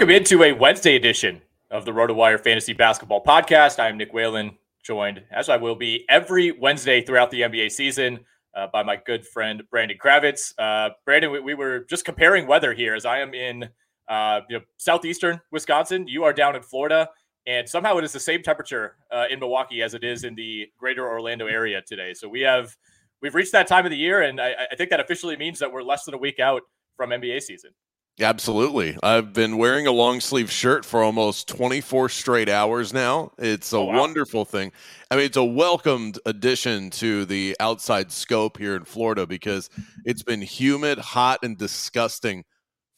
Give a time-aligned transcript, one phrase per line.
[0.00, 3.78] Welcome into a Wednesday edition of the RotoWire Fantasy Basketball Podcast.
[3.78, 8.20] I am Nick Whalen, joined as I will be every Wednesday throughout the NBA season
[8.54, 10.54] uh, by my good friend Brandon Kravitz.
[10.58, 13.68] Uh, Brandon, we, we, were just comparing weather here as I am in
[14.08, 16.08] uh, you know, southeastern Wisconsin.
[16.08, 17.10] You are down in Florida,
[17.46, 20.66] and somehow it is the same temperature uh, in Milwaukee as it is in the
[20.78, 22.14] greater Orlando area today.
[22.14, 22.74] So we have
[23.20, 25.70] we've reached that time of the year, and I, I think that officially means that
[25.70, 26.62] we're less than a week out
[26.96, 27.72] from NBA season.
[28.20, 28.98] Absolutely.
[29.02, 33.32] I've been wearing a long sleeve shirt for almost 24 straight hours now.
[33.38, 33.98] It's a oh, wow.
[33.98, 34.72] wonderful thing.
[35.10, 39.70] I mean, it's a welcomed addition to the outside scope here in Florida because
[40.04, 42.44] it's been humid, hot, and disgusting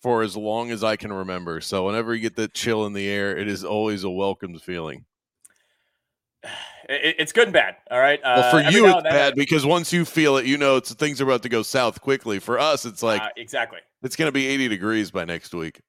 [0.01, 1.61] for as long as I can remember.
[1.61, 5.05] So whenever you get that chill in the air, it is always a welcomed feeling.
[6.89, 7.77] It's good and bad.
[7.93, 8.19] All right.
[8.19, 11.21] Uh, well, for you, it's bad because once you feel it, you know it's things
[11.21, 12.41] are about to go south quickly.
[12.41, 15.81] For us, it's like uh, exactly it's going to be 80 degrees by next week.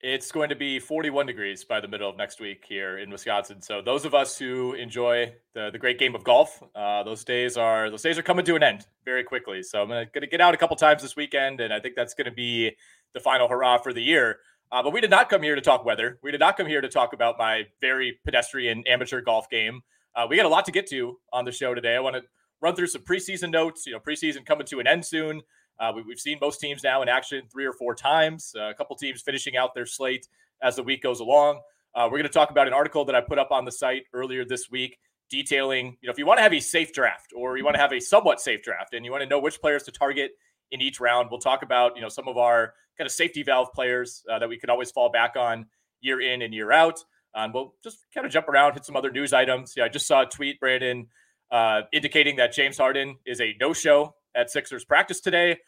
[0.00, 3.62] It's going to be 41 degrees by the middle of next week here in Wisconsin.
[3.62, 7.56] So those of us who enjoy the, the great game of golf, uh, those days
[7.56, 9.62] are those days are coming to an end very quickly.
[9.62, 12.12] So I'm going to get out a couple times this weekend, and I think that's
[12.12, 12.72] going to be
[13.14, 14.40] the final hurrah for the year.
[14.70, 16.18] Uh, but we did not come here to talk weather.
[16.22, 19.80] We did not come here to talk about my very pedestrian amateur golf game.
[20.16, 21.96] Uh, we got a lot to get to on the show today.
[21.96, 22.22] I want to
[22.60, 23.86] run through some preseason notes.
[23.86, 25.42] You know, preseason coming to an end soon.
[25.78, 28.54] Uh, we, have seen most teams now in action three or four times.
[28.56, 30.28] Uh, a couple teams finishing out their slate
[30.62, 31.60] as the week goes along.
[31.94, 34.04] Uh, we're going to talk about an article that I put up on the site
[34.12, 34.98] earlier this week
[35.30, 37.80] detailing, you know, if you want to have a safe draft or you want to
[37.80, 40.32] have a somewhat safe draft and you want to know which players to target
[40.70, 43.72] in each round, we'll talk about, you know, some of our kind of safety valve
[43.72, 45.66] players uh, that we can always fall back on
[46.00, 47.02] year in and year out.
[47.34, 49.74] Um, we'll just kind of jump around, hit some other news items.
[49.76, 51.08] Yeah, I just saw a tweet, Brandon,
[51.50, 55.58] uh, indicating that James Harden is a no-show at Sixers practice today.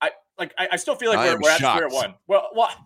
[0.00, 2.14] I like I, I still feel like we're, we're at square one.
[2.26, 2.76] Well, what,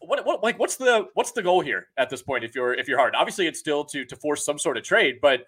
[0.00, 2.44] what, what, like what's the what's the goal here at this point?
[2.44, 5.16] If you're if you're hard, obviously it's still to to force some sort of trade,
[5.20, 5.44] but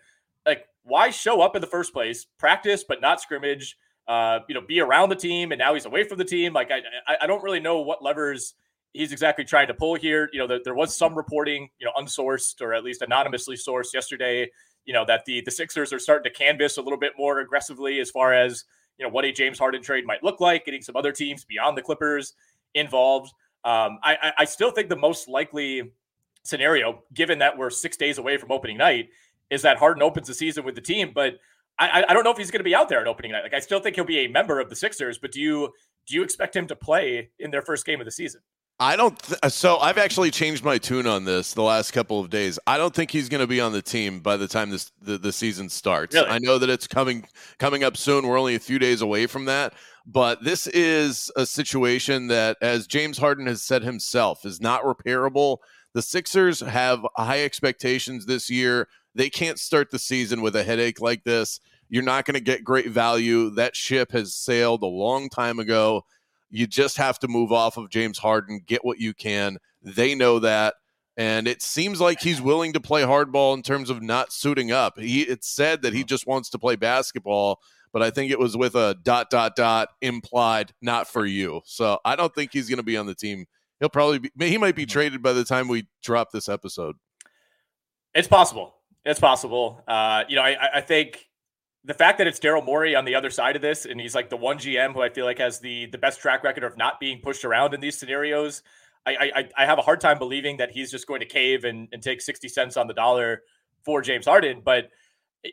[0.46, 2.26] like why show up in the first place?
[2.38, 3.76] Practice, but not scrimmage.
[4.06, 6.52] Uh, you know, be around the team, and now he's away from the team.
[6.52, 8.54] Like I, I, I don't really know what levers
[8.92, 10.28] he's exactly trying to pull here.
[10.32, 13.92] You know, there, there was some reporting, you know, unsourced or at least anonymously sourced
[13.92, 14.50] yesterday.
[14.84, 18.00] You know that the the Sixers are starting to canvas a little bit more aggressively
[18.00, 18.64] as far as
[18.98, 21.76] you know what a James Harden trade might look like, getting some other teams beyond
[21.76, 22.34] the Clippers
[22.74, 23.32] involved.
[23.64, 25.92] Um, I, I still think the most likely
[26.42, 29.10] scenario, given that we're six days away from opening night,
[29.50, 31.12] is that Harden opens the season with the team.
[31.14, 31.34] But
[31.78, 33.42] I, I don't know if he's going to be out there at opening night.
[33.42, 35.18] Like I still think he'll be a member of the Sixers.
[35.18, 35.72] But do you
[36.06, 38.40] do you expect him to play in their first game of the season?
[38.80, 39.18] I don't.
[39.18, 42.60] Th- uh, so I've actually changed my tune on this the last couple of days.
[42.66, 45.18] I don't think he's going to be on the team by the time this the,
[45.18, 46.14] the season starts.
[46.14, 46.28] Really?
[46.28, 47.26] I know that it's coming
[47.58, 48.26] coming up soon.
[48.26, 49.74] We're only a few days away from that,
[50.06, 55.58] but this is a situation that, as James Harden has said himself, is not repairable.
[55.94, 58.88] The Sixers have high expectations this year.
[59.14, 61.58] They can't start the season with a headache like this.
[61.88, 63.50] You're not going to get great value.
[63.50, 66.04] That ship has sailed a long time ago.
[66.50, 69.58] You just have to move off of James Harden, get what you can.
[69.82, 70.74] They know that.
[71.16, 74.98] And it seems like he's willing to play hardball in terms of not suiting up.
[74.98, 77.60] He it said that he just wants to play basketball,
[77.92, 81.60] but I think it was with a dot dot dot implied not for you.
[81.64, 83.46] So I don't think he's going to be on the team.
[83.80, 84.92] He'll probably be he might be mm-hmm.
[84.92, 86.94] traded by the time we drop this episode.
[88.14, 88.76] It's possible.
[89.04, 89.82] It's possible.
[89.88, 91.27] Uh, you know, I, I think
[91.88, 94.28] the fact that it's Daryl Morey on the other side of this, and he's like
[94.28, 97.00] the one GM who I feel like has the the best track record of not
[97.00, 98.62] being pushed around in these scenarios.
[99.06, 101.88] I I, I have a hard time believing that he's just going to cave and,
[101.90, 103.42] and take sixty cents on the dollar
[103.84, 104.60] for James Harden.
[104.62, 104.90] But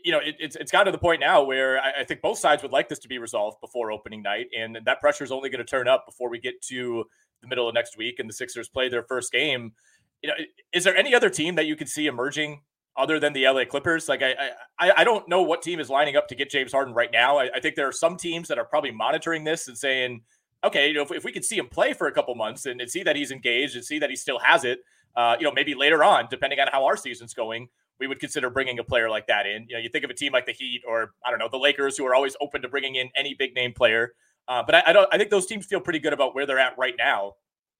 [0.04, 2.38] you know, it, it's it's got to the point now where I, I, think both
[2.38, 5.50] sides would like this to be resolved before opening night, and that pressure is only
[5.50, 7.06] going to turn up before we get to
[7.42, 9.72] the middle of next week and the Sixers play their first game.
[10.22, 10.36] You know,
[10.74, 12.62] is there any other team that you could see emerging
[12.98, 14.08] other than the LA Clippers.
[14.08, 16.94] Like I, I, I don't know what team is lining up to get James Harden
[16.94, 17.38] right now.
[17.38, 20.22] I, I think there are some teams that are probably monitoring this and saying,
[20.64, 22.82] okay, you know, if, if we could see him play for a couple months and,
[22.82, 24.80] and, see that he's engaged and see that he still has it,
[25.16, 27.68] uh, you know, maybe later on, depending on how our season's going,
[28.00, 29.66] we would consider bringing a player like that in.
[29.70, 31.58] You know, you think of a team like the Heat or I don't know the
[31.58, 34.14] Lakers, who are always open to bringing in any big name player.
[34.48, 35.08] Uh, but I, I don't.
[35.14, 37.34] I think those teams feel pretty good about where they're at right now,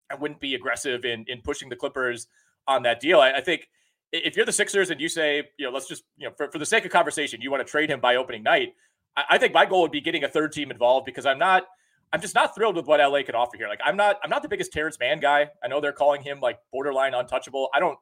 [0.10, 2.28] and wouldn't be aggressive in in pushing the Clippers
[2.68, 3.20] on that deal.
[3.20, 3.68] I, I think
[4.12, 6.58] if you're the Sixers and you say, you know, let's just, you know, for, for
[6.58, 8.74] the sake of conversation, you want to trade him by opening night,
[9.16, 11.66] I, I think my goal would be getting a third team involved because I'm not,
[12.14, 13.68] I'm just not thrilled with what LA can offer here.
[13.68, 15.50] Like, I'm not, I'm not the biggest Terance Mann guy.
[15.64, 17.70] I know they're calling him like borderline untouchable.
[17.74, 17.98] I don't,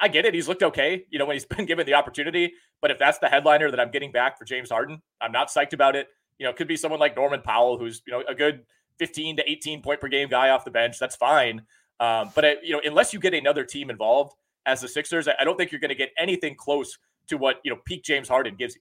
[0.00, 0.34] I get it.
[0.34, 2.52] He's looked okay, you know, when he's been given the opportunity.
[2.80, 5.72] But if that's the headliner that I'm getting back for James Harden, I'm not psyched
[5.72, 6.08] about it.
[6.38, 8.64] You know, it could be someone like Norman Powell, who's, you know, a good
[8.98, 10.98] 15 to 18 point per game guy off the bench.
[10.98, 11.62] That's fine.
[12.00, 14.34] Um, but, you know, unless you get another team involved,
[14.66, 16.98] as the Sixers, I don't think you're going to get anything close
[17.28, 18.80] to what you know peak James Harden gives you.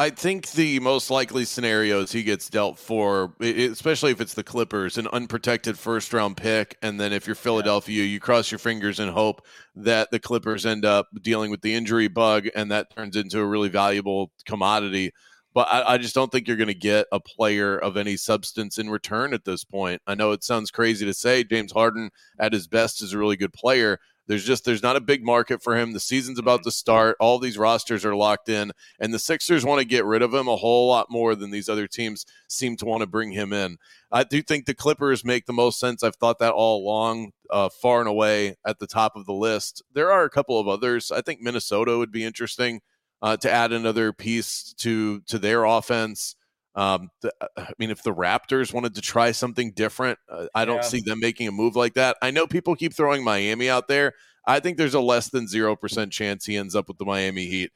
[0.00, 4.44] I think the most likely scenario is he gets dealt for, especially if it's the
[4.44, 6.78] Clippers, an unprotected first round pick.
[6.82, 9.44] And then if you're Philadelphia, you cross your fingers and hope
[9.74, 13.44] that the Clippers end up dealing with the injury bug and that turns into a
[13.44, 15.10] really valuable commodity.
[15.52, 18.78] But I, I just don't think you're going to get a player of any substance
[18.78, 20.00] in return at this point.
[20.06, 23.36] I know it sounds crazy to say James Harden at his best is a really
[23.36, 25.92] good player, there's just there's not a big market for him.
[25.92, 27.16] The season's about to start.
[27.18, 30.46] All these rosters are locked in, and the Sixers want to get rid of him
[30.46, 33.78] a whole lot more than these other teams seem to want to bring him in.
[34.12, 36.02] I do think the Clippers make the most sense.
[36.02, 39.82] I've thought that all along, uh, far and away at the top of the list.
[39.92, 41.10] There are a couple of others.
[41.10, 42.82] I think Minnesota would be interesting
[43.22, 46.36] uh, to add another piece to to their offense.
[46.78, 50.64] Um, the, uh, I mean, if the Raptors wanted to try something different, uh, I
[50.64, 50.82] don't yeah.
[50.82, 52.16] see them making a move like that.
[52.22, 54.14] I know people keep throwing Miami out there.
[54.46, 57.72] I think there's a less than 0% chance he ends up with the Miami Heat.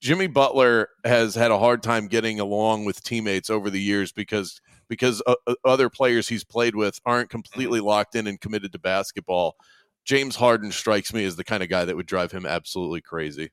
[0.00, 4.60] Jimmy Butler has had a hard time getting along with teammates over the years because
[4.88, 7.86] because uh, uh other players he's played with aren't completely mm-hmm.
[7.86, 9.54] locked in and committed to basketball.
[10.04, 13.52] James Harden strikes me as the kind of guy that would drive him absolutely crazy.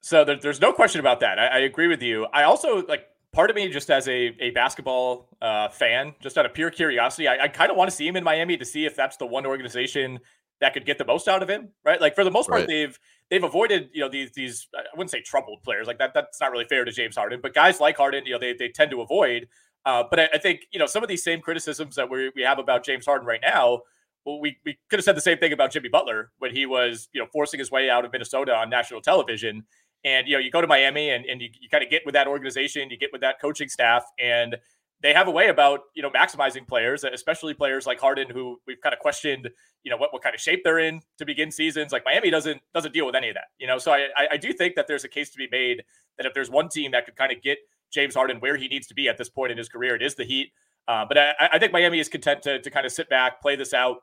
[0.00, 1.38] So there, there's no question about that.
[1.38, 2.26] I, I, agree with you.
[2.32, 6.46] I also like part of me, just as a, a basketball uh, fan, just out
[6.46, 8.86] of pure curiosity, I, I kind of want to see him in Miami to see
[8.86, 10.20] if that's the one organization
[10.60, 12.00] that could get the most out of him, right?
[12.00, 12.68] Like for the most part, right.
[12.68, 12.98] they've
[13.30, 16.12] they've avoided you know these these I wouldn't say troubled players like that.
[16.14, 18.68] That's not really fair to James Harden, but guys like Harden, you know, they they
[18.68, 19.48] tend to avoid.
[19.84, 22.42] Uh, but I, I, think you know some of these same criticisms that we we
[22.42, 23.82] have about James Harden right now.
[24.26, 27.08] Well, we, we could have said the same thing about Jimmy Butler when he was,
[27.12, 29.64] you know, forcing his way out of Minnesota on national television.
[30.04, 32.14] And you know, you go to Miami and, and you, you kind of get with
[32.14, 34.56] that organization, you get with that coaching staff, and
[35.00, 38.80] they have a way about you know maximizing players, especially players like Harden, who we've
[38.80, 39.48] kind of questioned,
[39.84, 41.92] you know, what, what kind of shape they're in to begin seasons.
[41.92, 43.78] Like Miami doesn't doesn't deal with any of that, you know.
[43.78, 45.82] So I I do think that there's a case to be made
[46.16, 47.58] that if there's one team that could kind of get
[47.92, 50.14] James Harden where he needs to be at this point in his career, it is
[50.14, 50.52] the Heat.
[50.88, 53.56] Uh, but I, I think Miami is content to to kind of sit back, play
[53.56, 53.98] this out,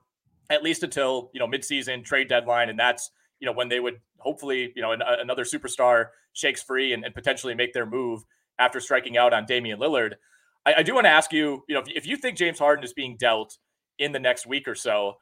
[0.50, 4.00] at least until you know midseason trade deadline, and that's you know, when they would
[4.18, 8.24] hopefully, you know, an, another superstar shakes free and, and, potentially make their move
[8.60, 10.14] after striking out on Damian Lillard.
[10.66, 12.84] I, I do want to ask you, you know, if, if, you think James Harden
[12.84, 13.58] is being dealt
[14.00, 15.18] in the next week or so,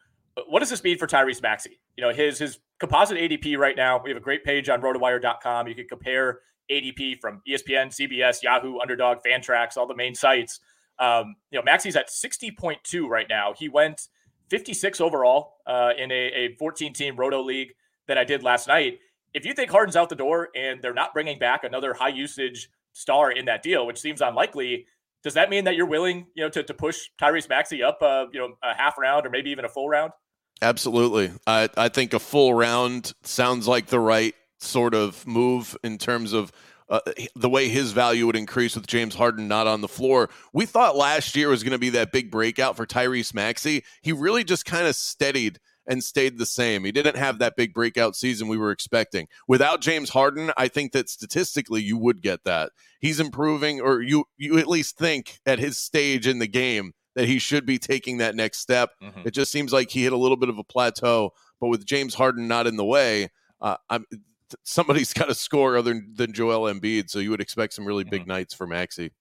[0.47, 1.79] what does this mean for Tyrese Maxey?
[1.97, 4.01] You know, his his composite ADP right now.
[4.03, 5.67] We have a great page on rotowire.com.
[5.67, 6.39] You can compare
[6.71, 10.59] ADP from ESPN, CBS, Yahoo, Underdog, Fantrax, all the main sites.
[10.99, 13.53] Um, you know, Maxey's at 60.2 right now.
[13.57, 14.07] He went
[14.49, 17.73] 56 overall uh, in a, a 14 team Roto league
[18.13, 18.99] that I did last night.
[19.33, 22.69] If you think Harden's out the door and they're not bringing back another high usage
[22.91, 24.85] star in that deal, which seems unlikely,
[25.23, 28.27] does that mean that you're willing, you know, to, to push Tyrese Maxey up, uh,
[28.31, 30.11] you know, a half round or maybe even a full round?
[30.61, 31.31] Absolutely.
[31.47, 36.33] I, I think a full round sounds like the right sort of move in terms
[36.33, 36.51] of
[36.89, 36.99] uh,
[37.35, 40.29] the way his value would increase with James Harden not on the floor.
[40.53, 43.83] We thought last year was going to be that big breakout for Tyrese Maxey.
[44.03, 46.83] He really just kind of steadied and stayed the same.
[46.83, 49.27] He didn't have that big breakout season we were expecting.
[49.47, 52.71] Without James Harden, I think that statistically you would get that.
[52.99, 57.27] He's improving or you you at least think at his stage in the game that
[57.27, 58.91] he should be taking that next step.
[59.01, 59.21] Mm-hmm.
[59.25, 62.15] It just seems like he hit a little bit of a plateau, but with James
[62.15, 63.29] Harden not in the way,
[63.61, 64.05] uh, I'm
[64.63, 68.21] somebody's got to score other than Joel Embiid, so you would expect some really big
[68.21, 68.31] mm-hmm.
[68.31, 69.11] nights for Maxey.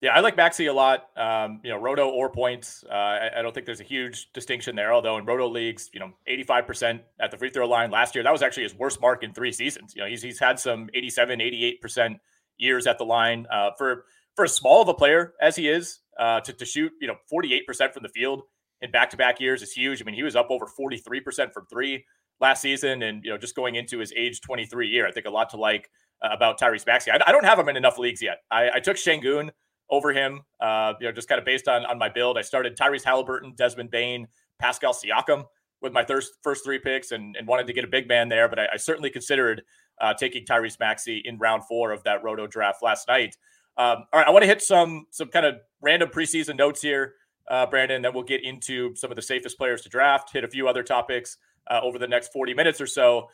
[0.00, 1.08] Yeah, I like Maxey a lot.
[1.14, 2.84] Um, you know, roto or points.
[2.88, 4.94] Uh, I, I, don't think there's a huge distinction there.
[4.94, 8.32] Although in roto leagues, you know, 85% at the free throw line last year, that
[8.32, 9.94] was actually his worst mark in three seasons.
[9.94, 12.18] You know, he's he's had some 87, 88%
[12.56, 13.46] years at the line.
[13.50, 16.92] Uh, for for as small of a player as he is, uh, to to shoot,
[17.00, 18.42] you know, 48% from the field
[18.80, 20.00] in back to back years is huge.
[20.00, 22.04] I mean, he was up over 43% from three
[22.40, 25.30] last season, and you know, just going into his age 23 year, I think a
[25.30, 25.90] lot to like
[26.22, 27.10] uh, about Tyrese Maxey.
[27.10, 28.38] I, I, don't have him in enough leagues yet.
[28.50, 29.50] I, I took Sengun
[29.90, 30.42] over him.
[30.60, 32.38] Uh, you know, just kind of based on on my build.
[32.38, 34.28] I started Tyrese Halliburton, Desmond Bane,
[34.58, 35.44] Pascal Siakam
[35.82, 38.48] with my first first three picks, and, and wanted to get a big man there.
[38.48, 39.62] But I, I certainly considered
[40.00, 43.36] uh, taking Tyrese Maxey in round four of that Roto draft last night.
[43.76, 47.14] Um, all right, I want to hit some some kind of random preseason notes here,
[47.50, 48.02] uh, Brandon.
[48.02, 50.32] Then we'll get into some of the safest players to draft.
[50.32, 51.38] Hit a few other topics
[51.70, 53.28] uh, over the next forty minutes or so.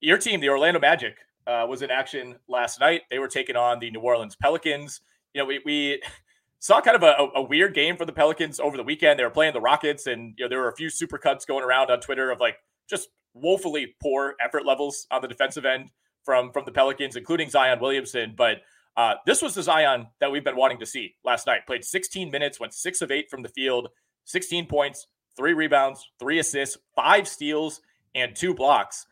[0.00, 1.16] Your team, the Orlando Magic,
[1.46, 3.02] uh, was in action last night.
[3.10, 5.00] They were taking on the New Orleans Pelicans
[5.34, 6.02] you know, we, we
[6.58, 9.18] saw kind of a, a, weird game for the Pelicans over the weekend.
[9.18, 11.64] They were playing the Rockets, and you know there were a few super cuts going
[11.64, 12.56] around on Twitter of like
[12.88, 15.90] just woefully poor effort levels on the defensive end
[16.24, 18.34] from from the Pelicans, including Zion Williamson.
[18.36, 18.58] But
[18.96, 21.66] uh, this was the Zion that we've been wanting to see last night.
[21.66, 23.88] Played 16 minutes, went six of eight from the field,
[24.24, 25.06] 16 points,
[25.36, 27.80] three rebounds, three assists, five steals,
[28.14, 29.06] and two blocks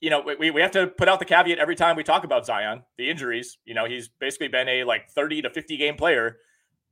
[0.00, 2.46] you know, we, we have to put out the caveat every time we talk about
[2.46, 3.58] Zion, the injuries.
[3.64, 6.38] You know, he's basically been a like 30 to 50 game player.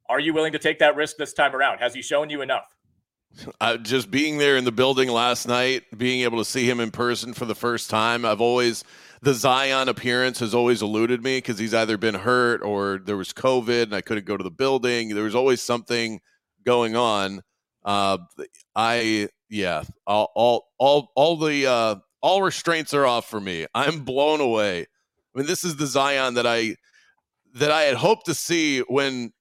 [0.09, 1.79] Are you willing to take that risk this time around?
[1.79, 2.67] Has he shown you enough?
[3.61, 6.91] Uh, just being there in the building last night, being able to see him in
[6.91, 8.83] person for the first time, I've always
[9.23, 13.33] the Zion appearance has always eluded me because he's either been hurt or there was
[13.33, 15.15] COVID and I couldn't go to the building.
[15.15, 16.21] There was always something
[16.65, 17.43] going on.
[17.85, 18.19] Uh,
[18.75, 21.97] I yeah, all all all, all the uh,
[22.27, 23.67] all restraints are off for me.
[23.73, 24.81] I'm blown away.
[24.81, 26.75] I mean, this is the Zion that I
[27.55, 29.33] that I had hoped to see when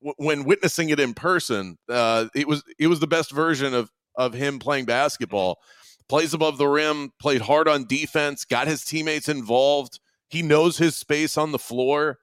[0.00, 1.78] when witnessing it in person.
[1.88, 5.60] Uh, it was it was the best version of of him playing basketball.
[6.08, 10.00] Plays above the rim, played hard on defense, got his teammates involved.
[10.28, 12.18] He knows his space on the floor.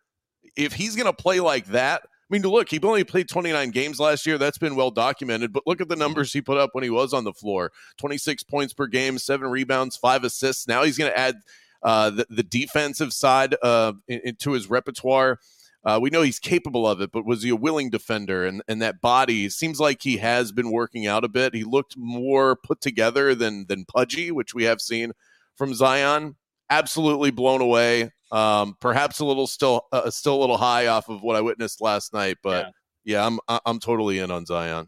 [0.58, 2.02] If he's going to play like that,
[2.34, 4.38] mean, look, he only played 29 games last year.
[4.38, 5.52] That's been well documented.
[5.52, 8.44] But look at the numbers he put up when he was on the floor 26
[8.44, 10.68] points per game, seven rebounds, five assists.
[10.68, 11.36] Now he's going to add
[11.82, 15.40] uh, the, the, defensive side uh, into his repertoire.
[15.86, 18.46] Uh, we know he's capable of it, but was he a willing defender?
[18.46, 21.54] And and that body seems like he has been working out a bit.
[21.54, 25.14] He looked more put together than than pudgy, which we have seen
[25.56, 26.36] from Zion.
[26.70, 28.12] Absolutely blown away.
[28.32, 31.82] Um, perhaps a little still uh, still a little high off of what I witnessed
[31.82, 34.88] last night, but yeah, yeah I'm I'm totally in on Zion.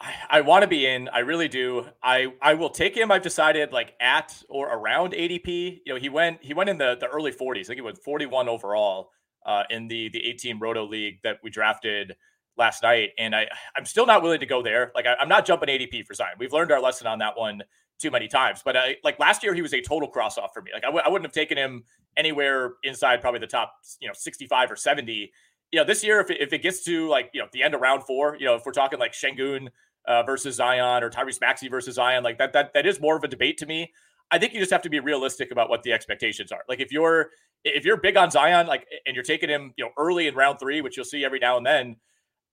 [0.00, 1.08] I, I want to be in.
[1.08, 1.86] I really do.
[2.02, 3.10] I I will take him.
[3.10, 5.80] I've decided like at or around ADP.
[5.86, 7.60] You know, he went he went in the the early 40s.
[7.60, 9.10] I think he went 41 overall
[9.46, 12.16] uh, in the the 18 Roto League that we drafted
[12.56, 14.92] last night, and I I'm still not willing to go there.
[14.94, 16.34] Like I, am not jumping ADP for Zion.
[16.38, 17.62] We've learned our lesson on that one
[18.04, 18.60] too many times.
[18.64, 20.70] But I, like last year, he was a total cross off for me.
[20.72, 21.84] Like I w- I wouldn't have taken him
[22.16, 25.32] anywhere inside probably the top, you know, 65 or 70.
[25.72, 27.74] You know, this year, if it, if it gets to like, you know, the end
[27.74, 29.68] of round four, you know, if we're talking like Sengun
[30.06, 33.24] uh, versus Zion or Tyrese Maxey versus Zion, like that, that, that is more of
[33.24, 33.90] a debate to me.
[34.30, 36.62] I think you just have to be realistic about what the expectations are.
[36.68, 37.30] Like if you're,
[37.64, 40.60] if you're big on Zion, like, and you're taking him, you know, early in round
[40.60, 41.96] three, which you'll see every now and then,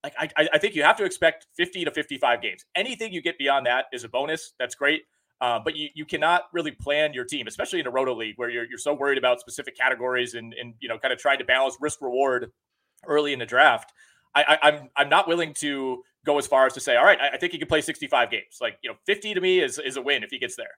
[0.02, 2.64] like I, I think you have to expect 50 to 55 games.
[2.74, 4.54] Anything you get beyond that is a bonus.
[4.58, 5.02] That's great.
[5.42, 8.48] Uh, but you, you cannot really plan your team, especially in a roto league where
[8.48, 11.44] you're, you're so worried about specific categories and, and you know kind of trying to
[11.44, 12.52] balance risk reward
[13.08, 13.92] early in the draft.
[14.36, 17.18] I, I, I'm, I'm not willing to go as far as to say, all right,
[17.20, 18.58] I, I think he can play 65 games.
[18.60, 20.70] Like you know, 50 to me is is a win if he gets there.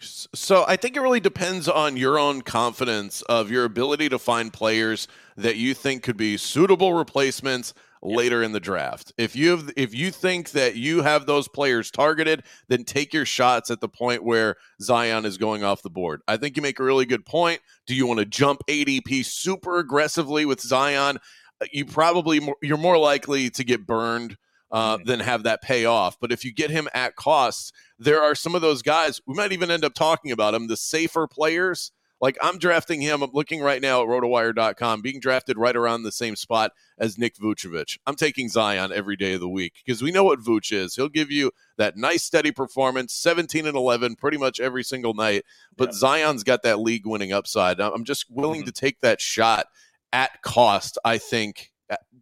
[0.00, 4.52] So I think it really depends on your own confidence of your ability to find
[4.52, 5.06] players
[5.36, 9.12] that you think could be suitable replacements later in the draft.
[9.16, 13.24] If you have, if you think that you have those players targeted, then take your
[13.24, 16.22] shots at the point where Zion is going off the board.
[16.26, 17.60] I think you make a really good point.
[17.86, 21.18] Do you want to jump ADP super aggressively with Zion?
[21.60, 24.36] Uh, you probably you're more likely to get burned
[24.72, 26.16] uh, than have that pay off.
[26.20, 29.20] But if you get him at cost, there are some of those guys.
[29.26, 30.66] We might even end up talking about him.
[30.66, 33.20] The safer players like I'm drafting him.
[33.20, 37.36] I'm looking right now at rotowire.com, being drafted right around the same spot as Nick
[37.36, 37.98] Vucevic.
[38.06, 40.94] I'm taking Zion every day of the week because we know what Vuce is.
[40.94, 45.44] He'll give you that nice steady performance, 17 and 11 pretty much every single night.
[45.76, 45.94] But yeah.
[45.94, 47.80] Zion's got that league winning upside.
[47.80, 48.66] I'm just willing mm-hmm.
[48.66, 49.66] to take that shot
[50.12, 51.72] at cost, I think,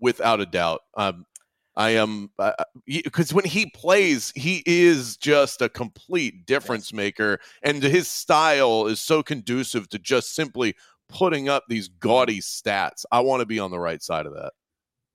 [0.01, 0.81] without a doubt.
[0.97, 1.27] Um,
[1.81, 2.29] I am
[2.85, 8.87] because uh, when he plays, he is just a complete difference maker, and his style
[8.87, 10.77] is so conducive to just simply
[11.09, 13.07] putting up these gaudy stats.
[13.11, 14.53] I want to be on the right side of that.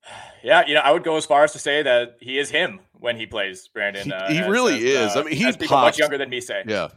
[0.44, 2.80] Yeah, you know, I would go as far as to say that he is him
[2.94, 4.12] when he plays Brandon.
[4.12, 5.16] Uh, he, he as, really as, is.
[5.16, 6.64] Uh, I mean, he's much younger than me say.
[6.68, 6.90] Yeah,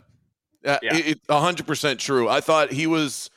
[0.63, 2.29] yeah, hundred percent true.
[2.29, 3.31] I thought he was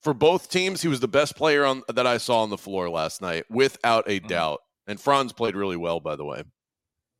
[0.00, 0.80] for both teams.
[0.80, 4.08] He was the best player on that I saw on the floor last night, without
[4.08, 4.28] a mm-hmm.
[4.28, 4.60] doubt.
[4.86, 6.44] And Franz played really well, by the way.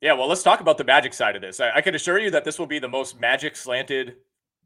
[0.01, 1.59] Yeah, well, let's talk about the Magic side of this.
[1.59, 4.15] I, I can assure you that this will be the most Magic slanted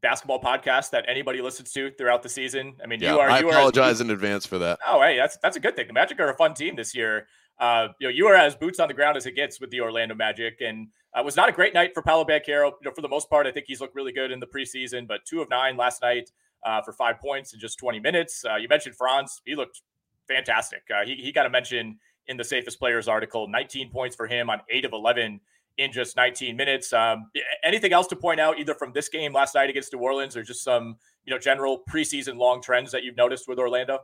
[0.00, 2.74] basketball podcast that anybody listens to throughout the season.
[2.82, 3.28] I mean, yeah, you are.
[3.28, 4.78] I you apologize are in advance for that.
[4.86, 5.86] Oh, hey, that's that's a good thing.
[5.88, 7.26] The Magic are a fun team this year.
[7.58, 9.80] Uh, you know, you are as boots on the ground as it gets with the
[9.80, 12.72] Orlando Magic, and uh, was not a great night for Paolo Banchero.
[12.80, 15.06] You know, for the most part, I think he's looked really good in the preseason,
[15.06, 16.30] but two of nine last night
[16.64, 18.44] uh, for five points in just 20 minutes.
[18.44, 19.82] Uh, you mentioned Franz; he looked
[20.28, 20.82] fantastic.
[20.94, 23.48] Uh, he he got a mention in the safest players article.
[23.48, 25.40] 19 points for him on eight of 11
[25.78, 26.92] in just 19 minutes.
[26.92, 27.30] Um,
[27.62, 30.42] anything else to point out, either from this game last night against New Orleans, or
[30.42, 34.00] just some you know general preseason long trends that you've noticed with Orlando?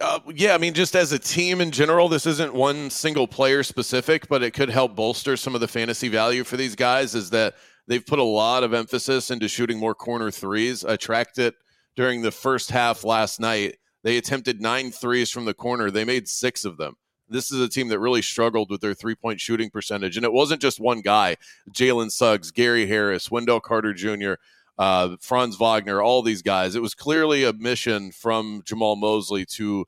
[0.00, 3.64] Uh, yeah, I mean, just as a team in general, this isn't one single player
[3.64, 7.16] specific, but it could help bolster some of the fantasy value for these guys.
[7.16, 7.56] Is that
[7.88, 10.84] they've put a lot of emphasis into shooting more corner threes.
[10.84, 11.56] I tracked it
[11.96, 13.76] during the first half last night.
[14.02, 15.90] They attempted nine threes from the corner.
[15.90, 16.96] They made six of them.
[17.28, 20.16] This is a team that really struggled with their three point shooting percentage.
[20.16, 21.36] And it wasn't just one guy
[21.72, 24.34] Jalen Suggs, Gary Harris, Wendell Carter Jr.,
[24.78, 26.74] uh, Franz Wagner, all these guys.
[26.74, 29.86] It was clearly a mission from Jamahl Mosley to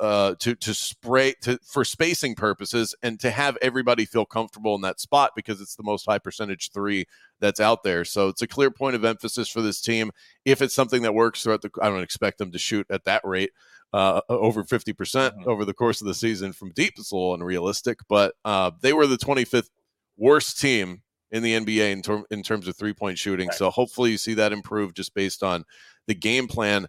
[0.00, 4.80] uh, to to spray to for spacing purposes and to have everybody feel comfortable in
[4.82, 7.06] that spot because it's the most high percentage three
[7.40, 8.04] that's out there.
[8.04, 10.10] So it's a clear point of emphasis for this team.
[10.44, 13.22] If it's something that works throughout the, I don't expect them to shoot at that
[13.24, 13.50] rate.
[13.94, 16.94] Uh, over 50% mm hmm over the course of the season from deep.
[16.96, 19.68] It's a little unrealistic, but uh, they were the 25th
[20.16, 23.48] worst team in the NBA in, ter- in terms of three point shooting.
[23.48, 23.56] Right.
[23.56, 25.64] So hopefully you see that improve just based on
[26.06, 26.86] the game plan.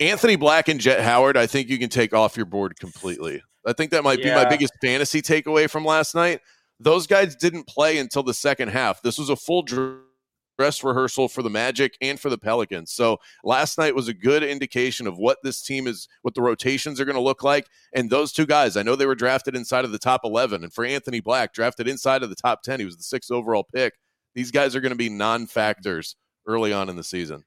[0.00, 3.42] Anthony Black and Jett Howard, I think you can take off your board completely.
[3.66, 4.38] I think that might yeah.
[4.38, 6.40] be my biggest fantasy takeaway from last night.
[6.80, 9.00] Those guys didn't play until the second half.
[9.02, 12.92] This was a full dress rehearsal for the Magic and for the Pelicans.
[12.92, 17.00] So last night was a good indication of what this team is, what the rotations
[17.00, 17.68] are going to look like.
[17.92, 20.64] And those two guys, I know they were drafted inside of the top 11.
[20.64, 23.64] And for Anthony Black, drafted inside of the top 10, he was the sixth overall
[23.64, 23.94] pick.
[24.34, 26.16] These guys are going to be non factors
[26.46, 27.44] early on in the season.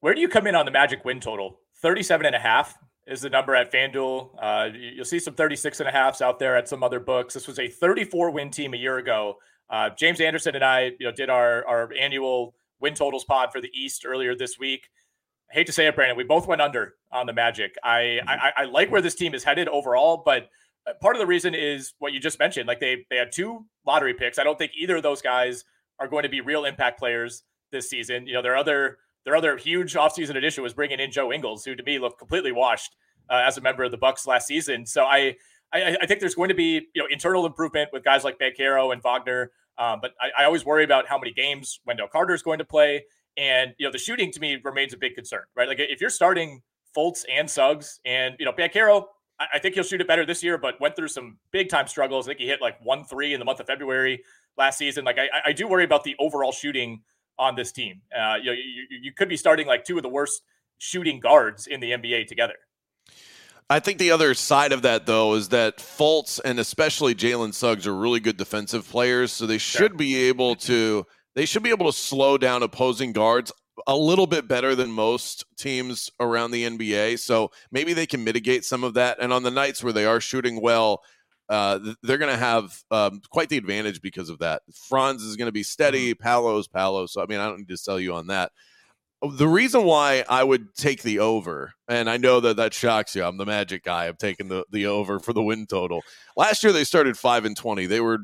[0.00, 1.60] Where do you come in on the Magic win total?
[1.82, 4.30] 37 and a half is the number at FanDuel.
[4.40, 7.34] Uh, you'll see some 36 and a halfs out there at some other books.
[7.34, 9.36] This was a 34 win team a year ago.
[9.68, 13.60] Uh, James Anderson and I, you know, did our our annual win totals pod for
[13.60, 14.88] the East earlier this week.
[15.50, 17.74] I hate to say it, Brandon, we both went under on the Magic.
[17.82, 20.48] I, I I like where this team is headed overall, but
[21.00, 22.66] part of the reason is what you just mentioned.
[22.68, 24.38] Like they they had two lottery picks.
[24.38, 25.64] I don't think either of those guys
[25.98, 28.26] are going to be real impact players this season.
[28.26, 31.64] You know, there are other their other huge offseason addition was bringing in Joe Ingles,
[31.64, 32.96] who to me looked completely washed
[33.30, 34.86] uh, as a member of the Bucks last season.
[34.86, 35.36] So I,
[35.72, 38.92] I, I think there's going to be you know internal improvement with guys like Banchero
[38.92, 39.50] and Wagner.
[39.78, 42.64] Um, but I, I, always worry about how many games Wendell Carter is going to
[42.64, 43.04] play,
[43.38, 45.66] and you know the shooting to me remains a big concern, right?
[45.66, 46.60] Like if you're starting
[46.94, 49.04] Fultz and Suggs, and you know Banchero,
[49.40, 51.86] I, I think he'll shoot it better this year, but went through some big time
[51.86, 52.26] struggles.
[52.26, 54.22] I think he hit like one three in the month of February
[54.58, 55.06] last season.
[55.06, 57.00] Like I, I do worry about the overall shooting
[57.38, 58.00] on this team.
[58.16, 60.42] Uh, you, know, you, you could be starting like two of the worst
[60.78, 62.54] shooting guards in the NBA together.
[63.70, 67.86] I think the other side of that, though, is that Fultz and especially Jalen Suggs
[67.86, 69.98] are really good defensive players, so they should sure.
[69.98, 73.50] be able to they should be able to slow down opposing guards
[73.86, 77.18] a little bit better than most teams around the NBA.
[77.18, 79.18] So maybe they can mitigate some of that.
[79.20, 81.02] And on the nights where they are shooting well,
[81.52, 84.62] uh, they're going to have um, quite the advantage because of that.
[84.88, 86.14] Franz is going to be steady.
[86.14, 86.22] Mm-hmm.
[86.22, 87.04] Paolo's Paolo.
[87.04, 88.52] So, I mean, I don't need to sell you on that.
[89.20, 93.22] The reason why I would take the over, and I know that that shocks you.
[93.22, 94.06] I'm the magic guy.
[94.06, 96.00] I'm taking the, the over for the win total.
[96.38, 97.84] Last year they started five and twenty.
[97.84, 98.20] They were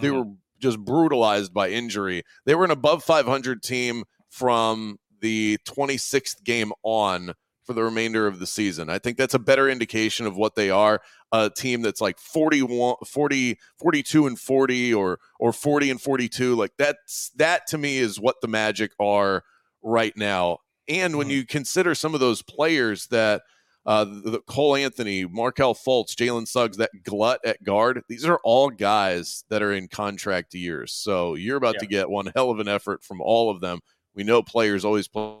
[0.00, 0.18] they mm-hmm.
[0.18, 2.24] were just brutalized by injury.
[2.46, 7.32] They were an above 500 team from the 26th game on
[7.72, 8.90] for the remainder of the season.
[8.90, 11.00] I think that's a better indication of what they are.
[11.32, 16.72] A team that's like 41 40 42 and 40 or or 40 and 42 like
[16.76, 19.42] that's that to me is what the Magic are
[19.82, 20.58] right now.
[20.88, 21.36] And when mm-hmm.
[21.36, 23.42] you consider some of those players that
[23.86, 28.02] uh, the, Cole Anthony, Markelle Fultz, Jalen Suggs, that glut at guard.
[28.08, 30.92] These are all guys that are in contract years.
[30.92, 31.80] So you're about yeah.
[31.80, 33.80] to get one hell of an effort from all of them.
[34.14, 35.34] We know players always play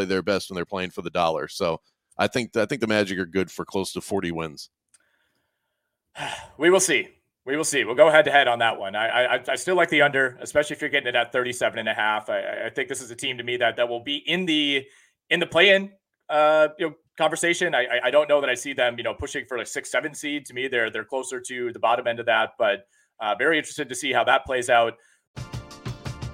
[0.00, 1.48] play their best when they're playing for the dollar.
[1.48, 1.80] So
[2.18, 4.70] I think I think the Magic are good for close to 40 wins.
[6.58, 7.08] We will see.
[7.46, 7.84] We will see.
[7.84, 8.94] We'll go head to head on that one.
[8.94, 11.88] I, I I still like the under, especially if you're getting it at 37 and
[11.88, 12.28] a half.
[12.28, 14.84] I, I think this is a team to me that that will be in the
[15.30, 15.90] in the play-in
[16.28, 17.74] uh you know conversation.
[17.74, 20.14] I I don't know that I see them you know pushing for like six seven
[20.14, 20.44] seed.
[20.46, 22.84] To me, they're they're closer to the bottom end of that, but
[23.20, 24.94] uh, very interested to see how that plays out.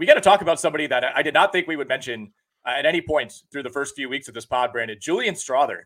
[0.00, 2.32] we got to talk about somebody that I did not think we would mention
[2.66, 4.96] uh, at any point through the first few weeks of this pod, Brandon.
[4.98, 5.82] Julian Strawther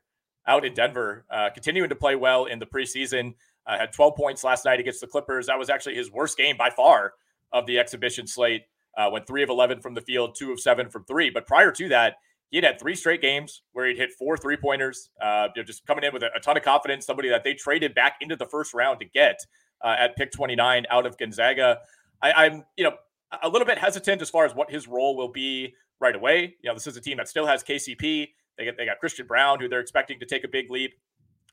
[0.46, 3.34] out in Denver, uh, continuing to play well in the preseason.
[3.66, 5.48] Uh, had 12 points last night against the Clippers.
[5.48, 7.14] That was actually his worst game by far
[7.52, 8.62] of the exhibition slate.
[8.96, 11.28] Uh, went three of 11 from the field, two of seven from three.
[11.28, 12.14] But prior to that,
[12.50, 15.10] he had had three straight games where he'd hit four three pointers.
[15.20, 17.04] Uh, just coming in with a, a, ton of confidence.
[17.04, 19.40] Somebody that they traded back into the first round to get
[19.82, 21.78] uh, at pick 29 out of Gonzaga.
[22.22, 22.94] I, am you know,
[23.42, 26.56] a little bit hesitant as far as what his role will be right away.
[26.62, 28.28] You know, this is a team that still has KCP.
[28.56, 30.94] They get they got Christian Braun, who they're expecting to take a big leap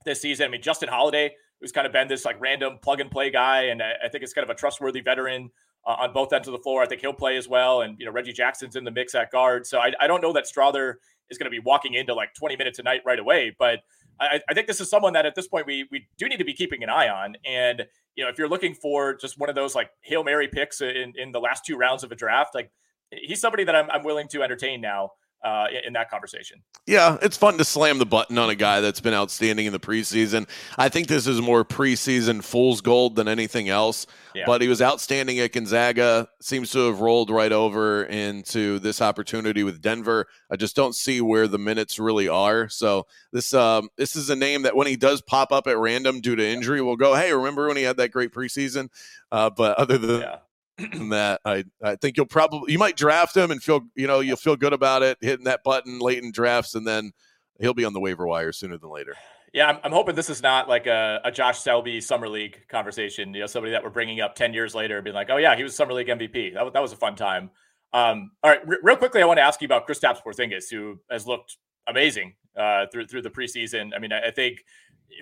[0.05, 0.45] this season.
[0.45, 3.63] I mean, Justin Holiday, who's kind of been this like random plug and play guy,
[3.63, 5.49] and I, I think it's kind of a trustworthy veteran
[5.85, 6.83] uh, on both ends of the floor.
[6.83, 9.31] I think he'll play as well, and you know Reggie Jackson's in the mix at
[9.31, 9.65] guard.
[9.65, 10.95] So I, I don't know that Strawther
[11.29, 13.79] is going to be walking into like 20 minutes a night right away, but
[14.21, 16.45] I, I think this is someone that at this point we we do need to
[16.45, 17.35] be keeping an eye on.
[17.45, 20.81] And you know, if you're looking for just one of those like Hail Mary picks
[20.81, 22.71] in, in the last two rounds of a draft, like
[23.11, 25.11] he's somebody that I'm, I'm willing to entertain now
[25.43, 26.61] uh, in that conversation.
[26.85, 29.79] Yeah, it's fun to slam the button on a guy that's been outstanding in the
[29.79, 30.47] preseason.
[30.77, 34.05] I think this is more preseason fool's gold than anything else.
[34.35, 34.43] Yeah.
[34.45, 36.29] But he was outstanding at Gonzaga.
[36.41, 40.27] Seems to have rolled right over into this opportunity with Denver.
[40.49, 42.69] I just don't see where the minutes really are.
[42.69, 46.21] So this um, this is a name that when he does pop up at random
[46.21, 48.89] due to injury, we'll go, hey, remember when he had that great preseason?
[49.31, 50.37] Uh, but other than yeah
[51.09, 54.37] that I, I think you'll probably you might draft him and feel you know you'll
[54.37, 57.11] feel good about it hitting that button late in drafts and then
[57.59, 59.15] he'll be on the waiver wire sooner than later.
[59.53, 63.33] Yeah, I'm, I'm hoping this is not like a, a, Josh Selby summer league conversation.
[63.33, 65.55] You know, somebody that we're bringing up ten years later and being like, oh yeah,
[65.55, 66.53] he was summer league MVP.
[66.53, 67.51] That, that was a fun time.
[67.93, 70.99] Um, all right, r- real quickly, I want to ask you about Kristaps Porzingis, who
[71.09, 73.91] has looked amazing uh, through through the preseason.
[73.93, 74.63] I mean, I, I think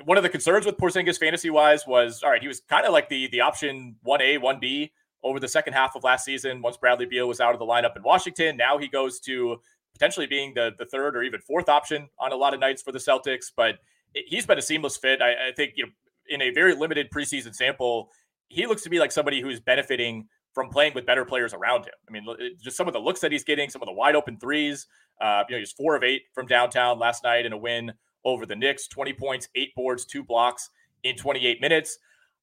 [0.06, 2.94] one of the concerns with Porzingis fantasy wise was all right, he was kind of
[2.94, 4.92] like the the option one A, one B
[5.24, 7.96] over the second half of last season once Bradley Beal was out of the lineup
[7.96, 8.58] in Washington.
[8.58, 9.58] Now he goes to
[9.94, 12.92] potentially being the, the third or even fourth option on a lot of nights for
[12.92, 13.52] the Celtics.
[13.56, 13.80] But
[14.14, 15.22] he's been a seamless fit.
[15.22, 15.92] I, I think you know
[16.30, 18.12] in a very limited preseason sample,
[18.50, 21.94] he looks to be like somebody who's benefiting from playing with better players around him.
[22.08, 22.26] I mean,
[22.62, 24.88] just some of the looks that he's getting, some of the wide open threes.
[25.22, 27.92] Uh, you know, he's four of eight from downtown last night in a win
[28.26, 30.70] over the Knicks, 20 points, eight boards, two blocks
[31.04, 31.98] in 28 minutes.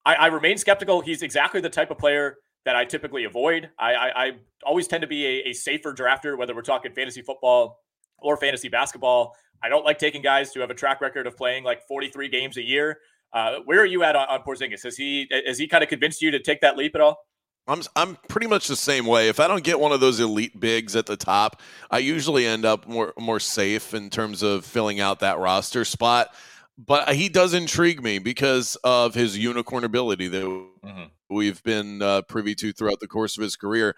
[0.04, 1.00] I, I remain skeptical.
[1.00, 2.36] He's exactly the type of player
[2.66, 3.70] that I typically avoid.
[3.78, 4.32] I, I, I
[4.64, 7.80] always tend to be a, a, safer drafter, whether we're talking fantasy football
[8.18, 9.36] or fantasy basketball.
[9.62, 12.56] I don't like taking guys who have a track record of playing like 43 games
[12.56, 12.98] a year.
[13.32, 14.82] Uh, where are you at on, on Porzingis?
[14.82, 17.24] Has he has he kind of convinced you to take that leap at all?
[17.68, 19.28] I'm I'm pretty much the same way.
[19.28, 22.64] If I don't get one of those elite bigs at the top, I usually end
[22.64, 26.34] up more more safe in terms of filling out that roster spot.
[26.78, 31.34] But he does intrigue me because of his unicorn ability that mm-hmm.
[31.34, 33.96] we've been uh, privy to throughout the course of his career.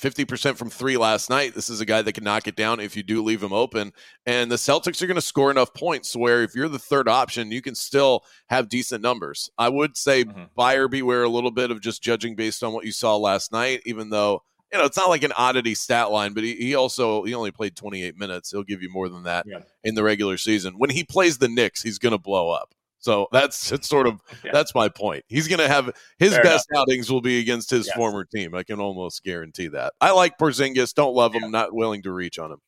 [0.00, 1.54] 50% from three last night.
[1.54, 3.92] This is a guy that can knock it down if you do leave him open.
[4.26, 7.50] And the Celtics are going to score enough points where if you're the third option,
[7.50, 9.50] you can still have decent numbers.
[9.58, 10.44] I would say mm-hmm.
[10.54, 13.82] buyer beware a little bit of just judging based on what you saw last night,
[13.86, 17.24] even though, you know, it's not like an oddity stat line, but he, he also,
[17.24, 18.52] he only played 28 minutes.
[18.52, 19.60] He'll give you more than that yeah.
[19.82, 20.74] in the regular season.
[20.78, 22.72] When he plays the Knicks, he's going to blow up.
[22.98, 24.50] So that's it's sort of yeah.
[24.52, 25.24] that's my point.
[25.28, 26.82] He's going to have his Fair best enough.
[26.82, 27.96] outings will be against his yes.
[27.96, 28.54] former team.
[28.54, 29.92] I can almost guarantee that.
[30.00, 30.94] I like Porzingis.
[30.94, 31.50] Don't love him.
[31.50, 32.58] Not willing to reach on him.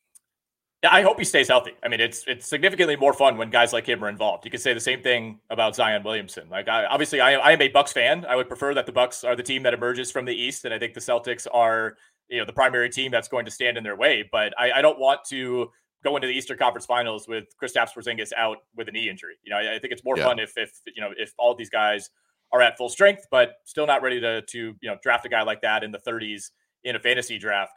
[0.83, 1.73] Yeah, I hope he stays healthy.
[1.83, 4.45] I mean, it's it's significantly more fun when guys like him are involved.
[4.45, 6.49] You could say the same thing about Zion Williamson.
[6.49, 8.25] Like, I, obviously, I, I am a Bucks fan.
[8.27, 10.73] I would prefer that the Bucks are the team that emerges from the East, and
[10.73, 11.97] I think the Celtics are
[12.29, 14.27] you know the primary team that's going to stand in their way.
[14.31, 15.69] But I, I don't want to
[16.03, 19.35] go into the Eastern Conference Finals with Kristaps Porzingis out with a knee injury.
[19.43, 20.25] You know, I, I think it's more yeah.
[20.25, 22.09] fun if if you know if all these guys
[22.51, 25.43] are at full strength, but still not ready to to you know draft a guy
[25.43, 26.51] like that in the 30s
[26.83, 27.73] in a fantasy draft.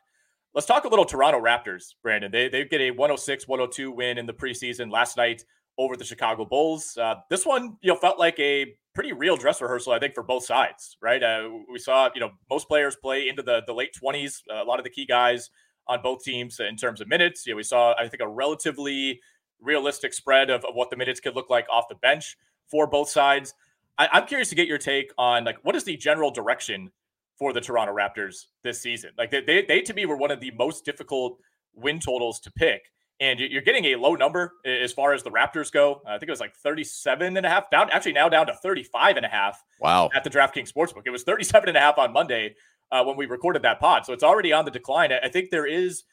[0.55, 2.31] Let's talk a little Toronto Raptors, Brandon.
[2.31, 5.45] They they get a 106-102 win in the preseason last night
[5.77, 6.97] over the Chicago Bulls.
[6.97, 10.23] Uh, this one, you know, felt like a pretty real dress rehearsal, I think, for
[10.23, 10.97] both sides.
[11.03, 11.23] Right?
[11.23, 14.43] Uh, we saw, you know, most players play into the the late 20s.
[14.51, 15.51] Uh, a lot of the key guys
[15.87, 17.47] on both teams in terms of minutes.
[17.47, 19.21] You know, we saw, I think, a relatively
[19.61, 22.37] realistic spread of, of what the minutes could look like off the bench
[22.71, 23.55] for both sides.
[23.99, 26.91] I, I'm curious to get your take on like what is the general direction
[27.39, 29.11] for the Toronto Raptors this season?
[29.17, 31.39] Like they, they, they to me were one of the most difficult
[31.75, 32.91] win totals to pick.
[33.21, 36.03] And you're getting a low number as far as the Raptors go.
[36.05, 39.17] I think it was like 37 and a half down, actually now down to 35
[39.17, 39.63] and a half.
[39.79, 40.11] Wow.
[40.13, 41.03] At the DraftKings Sportsbook.
[41.07, 42.57] It was 37 and a half on Monday
[42.93, 44.07] uh, when we recorded that pod.
[44.07, 45.13] So it's already on the decline.
[45.13, 46.05] I think there is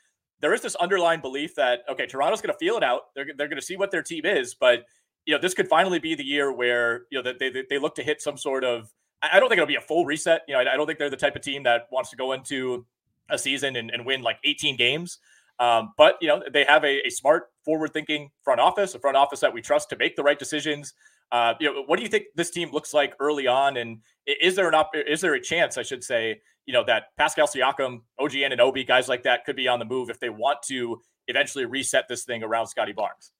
[0.41, 3.13] there is this underlying belief that okay, Toronto's going to feel it out.
[3.15, 4.85] They're they're going to see what their team is, but
[5.25, 7.95] you know this could finally be the year where you know they they, they look
[7.95, 8.91] to hit some sort of.
[9.23, 10.41] I don't think it'll be a full reset.
[10.47, 12.31] You know, I, I don't think they're the type of team that wants to go
[12.31, 12.87] into
[13.29, 15.19] a season and, and win like 18 games.
[15.59, 19.39] Um, but you know they have a, a smart, forward-thinking front office, a front office
[19.41, 20.93] that we trust to make the right decisions.
[21.31, 24.55] Uh, you know, what do you think this team looks like early on, and is
[24.55, 28.01] there an op- is there a chance, I should say, you know, that Pascal Siakam,
[28.19, 31.65] OG Anunoby, guys like that could be on the move if they want to eventually
[31.65, 33.31] reset this thing around Scottie Barnes.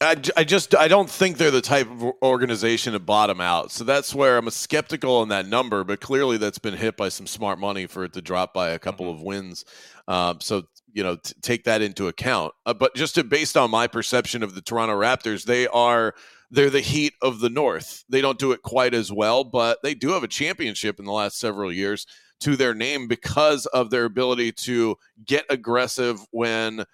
[0.00, 3.70] I, I just I don't think they're the type of organization to bottom out.
[3.70, 5.84] So that's where I'm a skeptical on that number.
[5.84, 8.78] But clearly, that's been hit by some smart money for it to drop by a
[8.78, 9.20] couple mm-hmm.
[9.20, 9.64] of wins.
[10.06, 12.52] Um, so you know, t- take that into account.
[12.66, 16.14] Uh, but just to, based on my perception of the Toronto Raptors, they are
[16.50, 18.04] they're the heat of the North.
[18.08, 21.12] They don't do it quite as well, but they do have a championship in the
[21.12, 22.06] last several years
[22.40, 26.84] to their name because of their ability to get aggressive when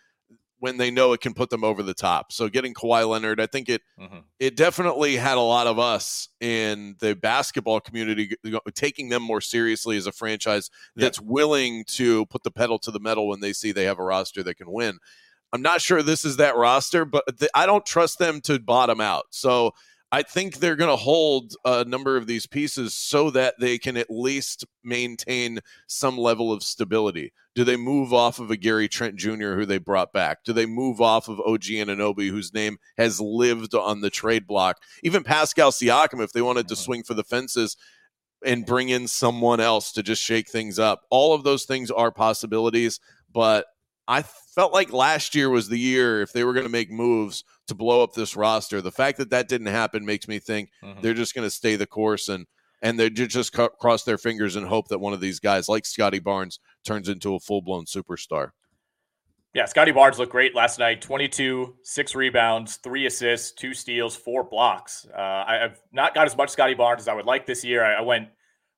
[0.62, 2.32] when they know it can put them over the top.
[2.32, 4.18] So getting Kawhi Leonard, I think it mm-hmm.
[4.38, 8.36] it definitely had a lot of us in the basketball community
[8.72, 13.00] taking them more seriously as a franchise that's willing to put the pedal to the
[13.00, 14.98] metal when they see they have a roster that can win.
[15.52, 19.26] I'm not sure this is that roster, but I don't trust them to bottom out.
[19.30, 19.72] So
[20.10, 23.96] I think they're going to hold a number of these pieces so that they can
[23.96, 27.32] at least maintain some level of stability.
[27.54, 29.54] Do they move off of a Gary Trent Jr.
[29.54, 30.44] who they brought back?
[30.44, 34.82] Do they move off of OG Anunoby, whose name has lived on the trade block?
[35.02, 37.76] Even Pascal Siakam, if they wanted to swing for the fences
[38.44, 42.10] and bring in someone else to just shake things up, all of those things are
[42.10, 43.00] possibilities.
[43.32, 43.64] But
[44.12, 47.44] I felt like last year was the year if they were going to make moves
[47.68, 48.82] to blow up this roster.
[48.82, 51.00] The fact that that didn't happen makes me think mm-hmm.
[51.00, 52.46] they're just going to stay the course and
[52.82, 56.18] and they just cross their fingers and hope that one of these guys, like Scottie
[56.18, 58.50] Barnes, turns into a full blown superstar.
[59.54, 64.42] Yeah, Scottie Barnes looked great last night 22, six rebounds, three assists, two steals, four
[64.42, 65.06] blocks.
[65.16, 67.84] Uh, I, have not got as much Scottie Barnes as I would like this year.
[67.84, 68.28] I, I went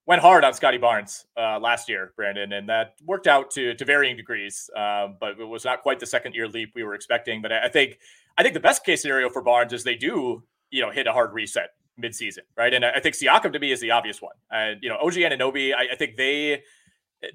[0.06, 3.84] went hard on Scottie Barnes uh, last year, Brandon, and that worked out to to
[3.84, 4.70] varying degrees.
[4.76, 7.42] Um, but it was not quite the second year leap we were expecting.
[7.42, 7.98] But I, I, think
[8.36, 11.12] I think the best case scenario for Barnes is they do you know hit a
[11.12, 12.74] hard reset midseason, right?
[12.74, 14.34] And I think Siakam to me is the obvious one.
[14.50, 16.62] And you know, OG Anunoby, I, I think they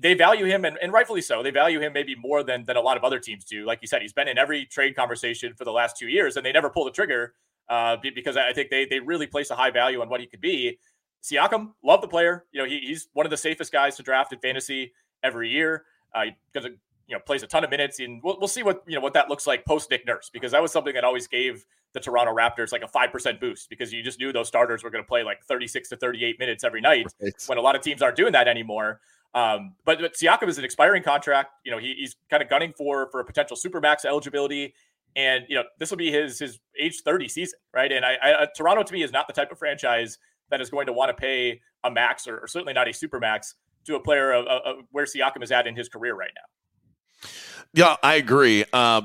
[0.01, 1.41] they value him and, and, rightfully so.
[1.41, 3.65] They value him maybe more than than a lot of other teams do.
[3.65, 6.45] Like you said, he's been in every trade conversation for the last two years, and
[6.45, 7.33] they never pull the trigger
[7.69, 10.41] uh, because I think they they really place a high value on what he could
[10.41, 10.77] be.
[11.23, 12.45] Siakam, love the player.
[12.51, 15.85] You know, he, he's one of the safest guys to draft in fantasy every year.
[16.13, 16.71] Uh, because
[17.09, 19.13] you know plays a ton of minutes, and we'll, we'll see what you know what
[19.13, 22.33] that looks like post Nick Nurse because that was something that always gave the Toronto
[22.33, 25.07] Raptors like a five percent boost because you just knew those starters were going to
[25.07, 27.33] play like thirty six to thirty eight minutes every night right.
[27.47, 29.01] when a lot of teams aren't doing that anymore.
[29.33, 31.51] Um, but, but Siakam is an expiring contract.
[31.63, 34.75] You know, he, he's kind of gunning for for a potential supermax eligibility,
[35.15, 37.91] and you know this will be his his age thirty season, right?
[37.91, 40.19] And I, I uh, Toronto to me is not the type of franchise
[40.49, 43.19] that is going to want to pay a max or, or certainly not a super
[43.19, 47.29] max to a player of, of, where Siakam is at in his career right now.
[47.73, 48.65] Yeah, I agree.
[48.73, 49.01] Uh,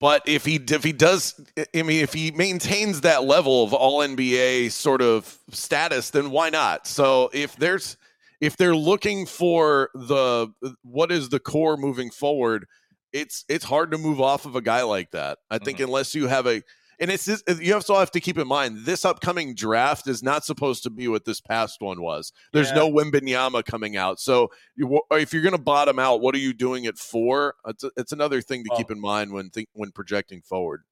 [0.00, 4.00] but if he if he does, I mean, if he maintains that level of All
[4.00, 6.86] NBA sort of status, then why not?
[6.86, 7.96] So if there's
[8.40, 10.48] if they're looking for the
[10.82, 12.66] what is the core moving forward,
[13.12, 15.38] it's it's hard to move off of a guy like that.
[15.48, 15.86] I think mm-hmm.
[15.86, 16.62] unless you have a
[17.02, 20.44] and it's just, you also have to keep in mind this upcoming draft is not
[20.44, 22.32] supposed to be what this past one was.
[22.52, 22.76] There's yeah.
[22.76, 26.52] no Wembanyama coming out, so you, if you're going to bottom out, what are you
[26.52, 27.56] doing it for?
[27.66, 30.84] It's, it's another thing to well, keep in mind when think, when projecting forward.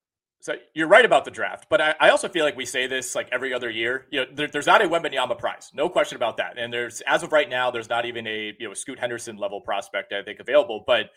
[0.42, 3.14] So you're right about the draft, but I, I, also feel like we say this
[3.14, 4.06] like every other year.
[4.10, 6.56] You know, there, there's not a Wembanyama prize, no question about that.
[6.56, 9.36] And there's as of right now, there's not even a you know a Scoot Henderson
[9.36, 10.82] level prospect I think available.
[10.86, 11.10] But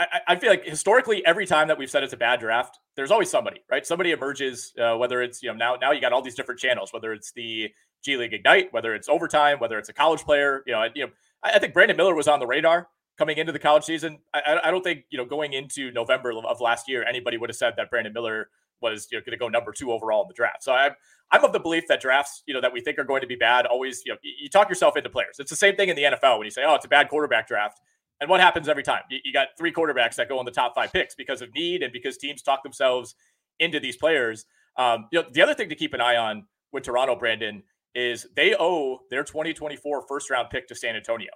[0.00, 3.10] I, I, feel like historically, every time that we've said it's a bad draft, there's
[3.10, 3.86] always somebody, right?
[3.86, 6.92] Somebody emerges, uh, whether it's, you know, now, now you got all these different channels,
[6.92, 7.68] whether it's the
[8.02, 11.04] G League Ignite, whether it's overtime, whether it's a college player, you know, I, you
[11.04, 14.18] know, I, I think Brandon Miller was on the radar coming into the college season.
[14.32, 17.56] I, I don't think, you know, going into November of last year, anybody would have
[17.56, 18.48] said that Brandon Miller
[18.80, 20.64] was, you know, going to go number two overall in the draft.
[20.64, 20.92] So I'm,
[21.30, 23.36] I'm of the belief that drafts, you know, that we think are going to be
[23.36, 25.36] bad, always, you know, you talk yourself into players.
[25.38, 27.46] It's the same thing in the NFL when you say, oh, it's a bad quarterback
[27.46, 27.80] draft
[28.20, 29.02] and what happens every time?
[29.10, 31.82] You, you, got three quarterbacks that go in the top five picks because of need
[31.82, 33.14] and because teams talk themselves
[33.58, 34.46] into these players.
[34.76, 37.62] Um, you know, the other thing to keep an eye on with Toronto, Brandon,
[37.94, 41.30] is they owe their 2024 first round pick to San Antonio,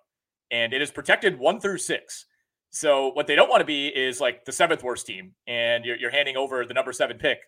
[0.51, 2.27] and it is protected one through six.
[2.71, 5.97] So what they don't want to be is like the seventh worst team, and you're,
[5.97, 7.39] you're handing over the number seven pick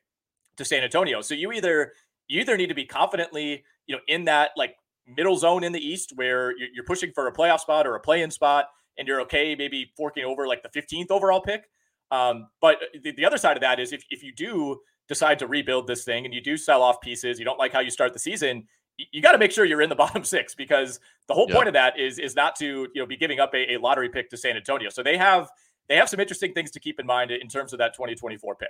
[0.56, 1.20] to San Antonio.
[1.20, 1.92] So you either
[2.28, 5.80] you either need to be confidently, you know, in that like middle zone in the
[5.80, 8.66] East where you're, you're pushing for a playoff spot or a play-in spot
[8.98, 11.68] and you're okay maybe forking over like the 15th overall pick.
[12.10, 15.46] Um, but the, the other side of that is if, if you do decide to
[15.46, 18.12] rebuild this thing and you do sell off pieces, you don't like how you start
[18.12, 18.64] the season,
[18.96, 21.68] you, you got to make sure you're in the bottom six because the whole point
[21.68, 24.30] of that is is not to you know be giving up a, a lottery pick
[24.30, 24.88] to San Antonio.
[24.90, 25.50] So they have
[25.88, 28.68] they have some interesting things to keep in mind in terms of that 2024 pick.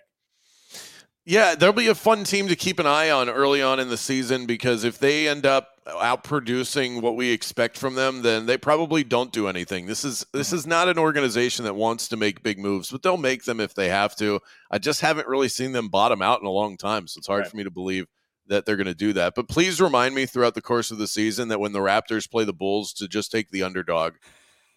[1.29, 3.97] Yeah, there'll be a fun team to keep an eye on early on in the
[3.97, 9.03] season because if they end up outproducing what we expect from them, then they probably
[9.03, 9.87] don't do anything.
[9.87, 10.57] This is this mm-hmm.
[10.57, 13.75] is not an organization that wants to make big moves, but they'll make them if
[13.75, 14.39] they have to.
[14.71, 17.41] I just haven't really seen them bottom out in a long time, so it's hard
[17.41, 17.51] right.
[17.51, 18.07] for me to believe
[18.47, 19.35] that they're going to do that.
[19.35, 22.45] But please remind me throughout the course of the season that when the Raptors play
[22.45, 24.15] the Bulls to just take the underdog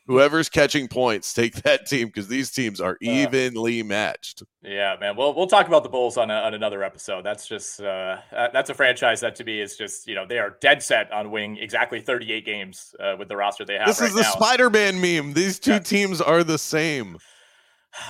[0.10, 4.44] whoever's catching points, take that team because these teams are evenly uh, matched.
[4.64, 5.16] Yeah, man.
[5.16, 7.24] We'll we'll talk about the Bulls on, a, on another episode.
[7.24, 10.58] That's just uh, that's a franchise that to me is just you know they are
[10.60, 13.88] dead set on winning exactly 38 games uh, with the roster they have.
[13.88, 15.34] This right is the Spider-Man meme.
[15.34, 15.80] These two yeah.
[15.80, 17.18] teams are the same.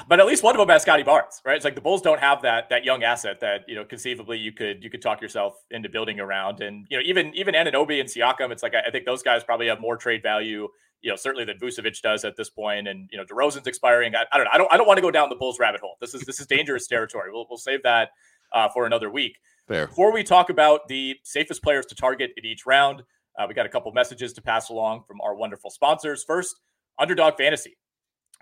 [0.08, 1.56] But at least one of them has Scottie Barnes, right?
[1.56, 4.52] It's like the Bulls don't have that that young asset that you know conceivably you
[4.52, 8.10] could you could talk yourself into building around, and you know even even Anunoby and
[8.10, 10.68] Siakam, it's like I, I think those guys probably have more trade value
[11.02, 12.52] you know, certainly that Vucevic does at this.
[12.58, 14.16] And, you know, DeRozan's expiring.
[14.16, 14.52] I, I don't know.
[14.54, 15.96] I don't, I don't want to go down the Bulls rabbit hole.
[16.02, 17.32] This is, this is dangerous territory.
[17.32, 18.10] We'll, we'll save that
[18.54, 19.38] uh, for another week.
[19.68, 19.88] Fair.
[19.88, 23.04] Before we talk about the safest players to target in each round,
[23.38, 26.24] uh, we got a couple messages to pass along from our wonderful sponsors.
[26.24, 26.60] First,
[26.98, 27.78] Underdog Fantasy.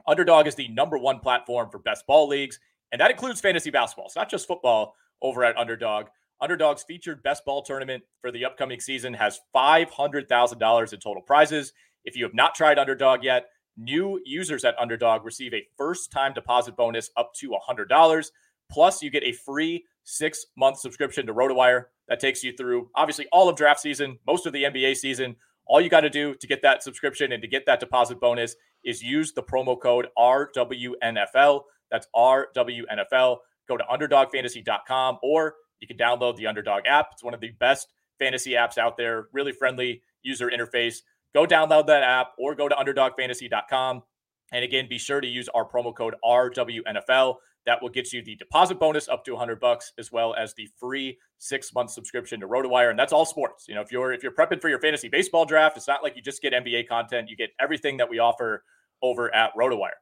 [0.07, 2.59] Underdog is the number one platform for best ball leagues,
[2.91, 4.05] and that includes fantasy basketball.
[4.05, 6.07] It's not just football over at Underdog.
[6.39, 11.73] Underdog's featured best ball tournament for the upcoming season has $500,000 in total prizes.
[12.07, 16.33] If you have not tried Underdog yet, new users at Underdog receive a first time
[16.33, 18.31] deposit bonus up to $100.
[18.71, 23.27] Plus, you get a free six month subscription to RotoWire that takes you through obviously
[23.33, 25.35] all of draft season, most of the NBA season.
[25.65, 28.55] All you got to do to get that subscription and to get that deposit bonus
[28.85, 31.61] is use the promo code RWNFL.
[31.91, 33.37] That's RWNFL.
[33.67, 37.09] Go to underdogfantasy.com or you can download the Underdog app.
[37.11, 40.99] It's one of the best fantasy apps out there, really friendly user interface
[41.33, 44.03] go download that app or go to underdogfantasy.com.
[44.51, 47.35] And again, be sure to use our promo code RWNFL.
[47.65, 50.69] That will get you the deposit bonus up to 100 bucks, as well as the
[50.79, 53.65] free six month subscription to RotoWire, and that's all sports.
[53.67, 56.15] You know, if you're if you're prepping for your fantasy baseball draft, it's not like
[56.15, 58.63] you just get NBA content; you get everything that we offer
[59.01, 59.99] over at RotoWire.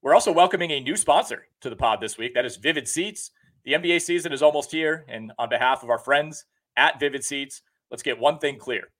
[0.00, 2.34] We're also welcoming a new sponsor to the pod this week.
[2.34, 3.32] That is Vivid Seats.
[3.64, 6.44] The NBA season is almost here, and on behalf of our friends
[6.76, 8.92] at Vivid Seats, let's get one thing clear: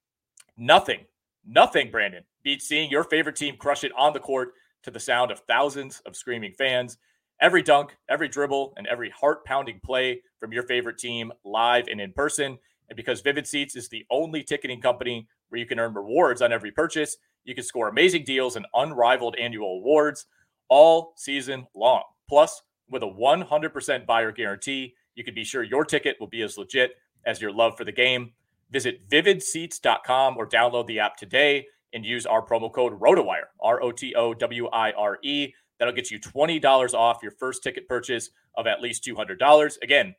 [0.56, 1.06] Nothing,
[1.46, 5.30] nothing, Brandon, beats seeing your favorite team crush it on the court to the sound
[5.30, 6.98] of thousands of screaming fans.
[7.40, 12.00] Every dunk, every dribble, and every heart pounding play from your favorite team live and
[12.00, 12.58] in person.
[12.88, 16.52] And because Vivid Seats is the only ticketing company where you can earn rewards on
[16.52, 20.26] every purchase, you can score amazing deals and unrivaled annual awards
[20.68, 22.02] all season long.
[22.28, 26.58] Plus, with a 100% buyer guarantee, you can be sure your ticket will be as
[26.58, 28.32] legit as your love for the game.
[28.70, 33.92] Visit vividseats.com or download the app today and use our promo code ROTOWIRE, R O
[33.92, 35.52] T O W I R E.
[35.78, 39.82] That'll get you $20 off your first ticket purchase of at least $200.
[39.82, 40.14] Again,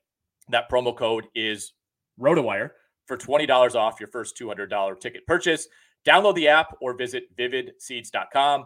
[0.49, 1.73] that promo code is
[2.19, 2.71] ROTOWIRE
[3.05, 5.67] for $20 off your first $200 ticket purchase.
[6.05, 8.65] Download the app or visit vividseats.com.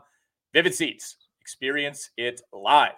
[0.54, 2.94] Vivid Seats, experience it live.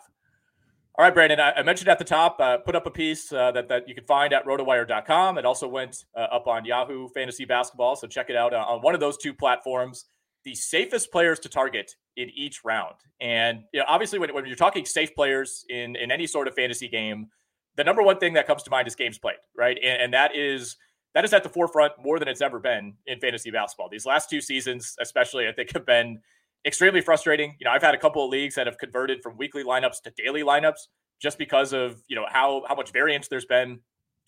[0.95, 3.67] All right, Brandon, I, mentioned at the top, uh, put up a piece uh, that,
[3.67, 5.39] that you can find at rotowire.com.
[5.39, 7.95] It also went uh, up on Yahoo Fantasy Basketball.
[7.95, 10.05] So check it out uh, on one of those two platforms.
[10.43, 12.93] The safest players to target in each round.
[13.19, 16.53] And you know, obviously, when, when you're talking safe players in, in any sort of
[16.53, 17.29] fantasy game,
[17.75, 19.79] the number one thing that comes to mind is games played, right?
[19.83, 20.75] And, and that is
[21.15, 23.89] that is at the forefront more than it's ever been in fantasy basketball.
[23.89, 26.21] These last two seasons, especially, I think have been
[26.65, 27.55] extremely frustrating.
[27.59, 30.11] You know, I've had a couple of leagues that have converted from weekly lineups to
[30.11, 30.87] daily lineups
[31.21, 33.79] just because of you know how how much variance there's been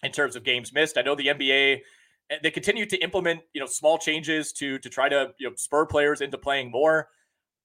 [0.04, 0.98] in terms of games missed.
[0.98, 1.82] I know the NBA
[2.30, 5.56] eh, they continue to implement you know small changes to to try to you know
[5.56, 7.10] spur players into playing more.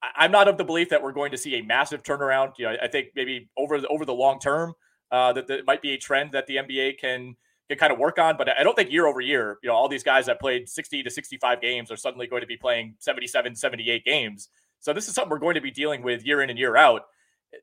[0.03, 2.53] I, am not of the belief that we're going to see a massive turnaround.
[2.57, 4.73] You know, I think maybe over the over the long term
[5.11, 7.35] uh, that, that might be a trend that the NBA can
[7.69, 8.37] can kind of work on.
[8.37, 11.03] But I don't think year over year, you know, all these guys that played 60
[11.03, 14.49] to 65 games are suddenly going to be playing 77, 78 games.
[14.81, 17.03] So this is something we're going to be dealing with year in and year out.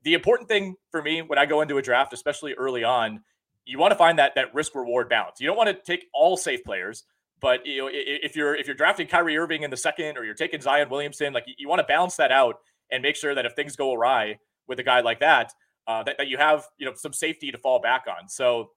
[0.04, 3.22] The important thing for me when I go into a draft, especially early on,
[3.64, 5.40] you want to find that that risk reward balance.
[5.40, 7.04] You don't want to take all safe players,
[7.40, 10.34] but you know if you're if you're drafting Kyrie Irving in the second or you're
[10.34, 12.56] taking Zion Williamson, like you want to balance that out
[12.90, 15.52] and make sure that if things go awry with a guy like that,
[15.86, 18.28] uh, that, that you have you know some safety to fall back on.
[18.28, 18.70] So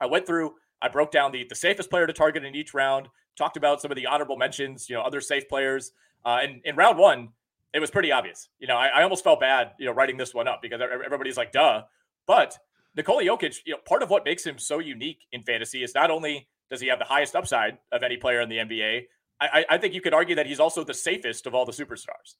[0.00, 3.08] I went through, I broke down the the safest player to target in each round,
[3.36, 5.92] talked about some of the honorable mentions, you know, other safe players.
[6.24, 7.30] Uh, and in round one,
[7.76, 8.48] it was pretty obvious.
[8.58, 11.36] You know, I, I, almost felt bad, you know, writing this one up because everybody's
[11.36, 11.82] like, duh.
[12.26, 12.56] But
[12.96, 16.10] Nikola Jokic, you know, part of what makes him so unique in fantasy is not
[16.10, 19.02] only does he have the highest upside of any player in the NBA,
[19.38, 22.36] I, I think you could argue that he's also the safest of all the superstars.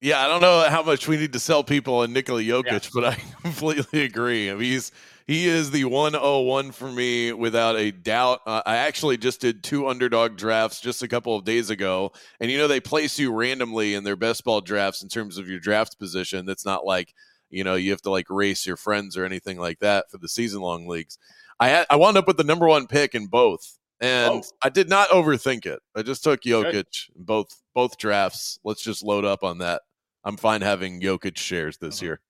[0.00, 2.90] Yeah, I don't know how much we need to sell people on Nikola Jokic, yeah.
[2.94, 4.50] but I completely agree.
[4.50, 4.92] I mean, he's
[5.26, 8.40] he is the 101 for me without a doubt.
[8.46, 12.12] Uh, I actually just did two underdog drafts just a couple of days ago.
[12.38, 15.48] And, you know, they place you randomly in their best ball drafts in terms of
[15.48, 16.46] your draft position.
[16.46, 17.12] That's not like,
[17.50, 20.28] you know, you have to like race your friends or anything like that for the
[20.28, 21.18] season long leagues.
[21.58, 23.78] I had, I wound up with the number one pick in both.
[24.00, 24.42] And oh.
[24.62, 25.80] I did not overthink it.
[25.96, 28.58] I just took Jokic in both both drafts.
[28.62, 29.82] Let's just load up on that.
[30.22, 32.06] I'm fine having Jokic shares this uh-huh.
[32.06, 32.20] year.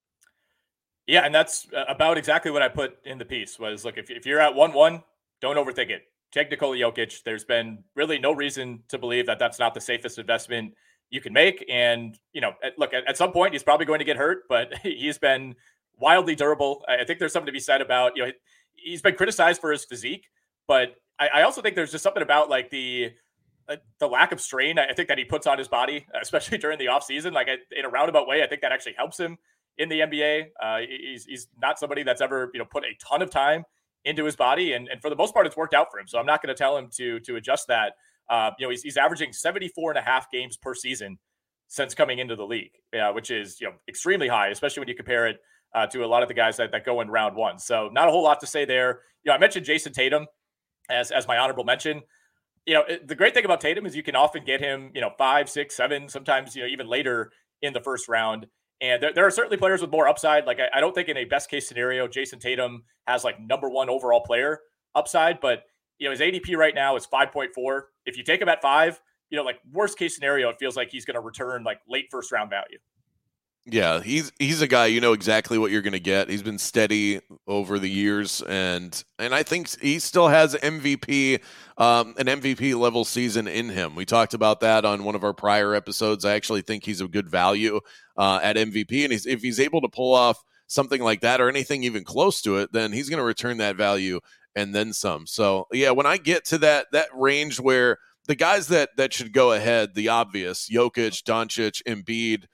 [1.07, 3.59] Yeah, and that's uh, about exactly what I put in the piece.
[3.59, 5.03] Was look if, if you're at one one,
[5.41, 6.03] don't overthink it.
[6.33, 7.23] Take Nikola Jokic.
[7.23, 10.75] There's been really no reason to believe that that's not the safest investment
[11.11, 11.65] you can make.
[11.71, 14.45] And you know, at, look at, at some point he's probably going to get hurt,
[14.49, 15.55] but he's been
[15.99, 16.85] wildly durable.
[16.89, 18.33] I think there's something to be said about you know
[18.75, 20.27] he's been criticized for his physique,
[20.67, 23.13] but I, I also think there's just something about like the
[23.69, 26.79] uh, the lack of strain I think that he puts on his body, especially during
[26.79, 27.33] the offseason.
[27.33, 29.39] Like in a roundabout way, I think that actually helps him
[29.79, 30.45] in the NBA.
[30.63, 33.65] Uh, he's, he's not somebody that's ever you know put a ton of time
[34.05, 36.07] into his body, and, and for the most part, it's worked out for him.
[36.07, 37.95] So I'm not going to tell him to to adjust that.
[38.29, 41.19] Uh, you know, he's, he's averaging 74 and a half games per season
[41.69, 44.95] since coming into the league, yeah, which is you know extremely high, especially when you
[44.95, 45.39] compare it
[45.75, 47.59] uh, to a lot of the guys that, that go in round one.
[47.59, 49.01] So not a whole lot to say there.
[49.25, 50.27] You know, I mentioned Jayson Tatum
[50.89, 52.03] as as my honorable mention.
[52.65, 55.11] You know, the great thing about Tatum is you can often get him, you know,
[55.17, 57.31] five, six, seven, sometimes you know even later
[57.63, 58.47] in the first round.
[58.81, 60.47] And there, there are certainly players with more upside.
[60.47, 63.69] Like I, I don't think in a best case scenario, Jayson Tatum has like number
[63.71, 64.61] one overall player
[64.95, 65.65] upside, but
[65.99, 67.83] you know his ADP right now is 5.4.
[68.05, 69.01] If you take him at five,
[69.31, 72.07] you know, like worst case scenario, it feels like he's going to return like late
[72.11, 72.79] first round value.
[73.69, 76.31] Yeah, he's he's a guy you know exactly what you're going to get.
[76.31, 81.41] He's been steady over the years, and and I think he still has MVP,
[81.77, 83.97] um, an MVP level season in him.
[83.97, 86.25] We talked about that on one of our prior episodes.
[86.25, 87.81] I actually think he's a good value
[88.17, 91.49] uh, at MVP, and he's, if he's able to pull off something like that or
[91.49, 94.21] anything even close to it, then he's going to return that value
[94.55, 95.27] and then some.
[95.27, 97.99] So yeah, when I get to that that range where
[98.29, 102.45] the guys that that should go ahead, the obvious Jokic, Doncic, Embiid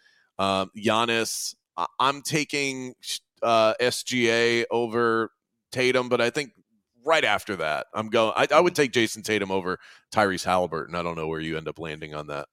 [0.43, 1.55] um, Giannis,
[2.01, 2.95] I'm taking
[3.43, 5.31] uh, SGA over
[5.71, 6.51] Tatum, but I think
[7.05, 8.33] right after that, I'm going.
[8.37, 9.79] I, I would take Jayson Tatum over
[10.13, 10.97] Tyrese Halliburton.
[10.97, 12.49] I don't know where you end up landing on that.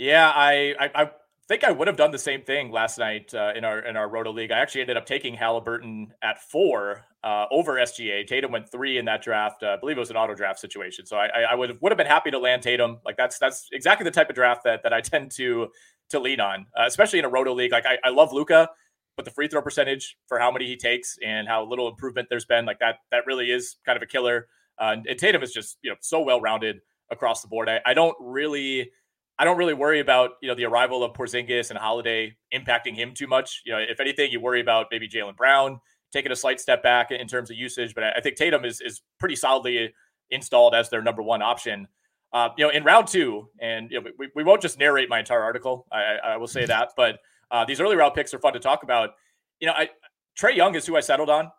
[0.00, 1.10] Yeah, I, I, I
[1.48, 4.08] think I would have done the same thing last night uh, in our in our
[4.08, 4.50] Roto League.
[4.50, 8.26] I actually ended up taking Halliburton at four uh, over SGA.
[8.26, 9.62] Tatum went three in that draft.
[9.62, 11.06] Uh, I believe it was an auto draft situation.
[11.06, 12.98] So I, I would would have been happy to land Tatum.
[13.04, 15.68] Like that's that's exactly the type of draft that that I tend to
[16.10, 17.72] to lean on, uh, especially in a Roto League.
[17.72, 18.68] Like I, I love Luka,
[19.16, 22.44] but the free throw percentage for how many he takes and how little improvement there's
[22.44, 24.48] been, like that that really is kind of a killer.
[24.78, 26.80] Uh, and Tatum is just you know so well rounded
[27.10, 27.68] across the board.
[27.68, 28.90] I, I don't really
[29.38, 33.14] I don't really worry about you know the arrival of Porzingis and Holiday impacting him
[33.14, 33.62] too much.
[33.64, 35.80] You know, if anything, you worry about maybe Jaylen Brown
[36.12, 37.94] taking a slight step back in terms of usage.
[37.94, 39.94] But I think Tatum is is pretty solidly
[40.30, 41.86] installed as their number one option.
[42.32, 45.18] Uh, you know, in round two, and you know, we, we won't just narrate my
[45.18, 45.86] entire article.
[45.90, 47.20] I, I will say that, but
[47.50, 49.10] uh, these early round picks are fun to talk about.
[49.60, 49.88] You know, I,
[50.38, 51.50] Trae Young is who I settled on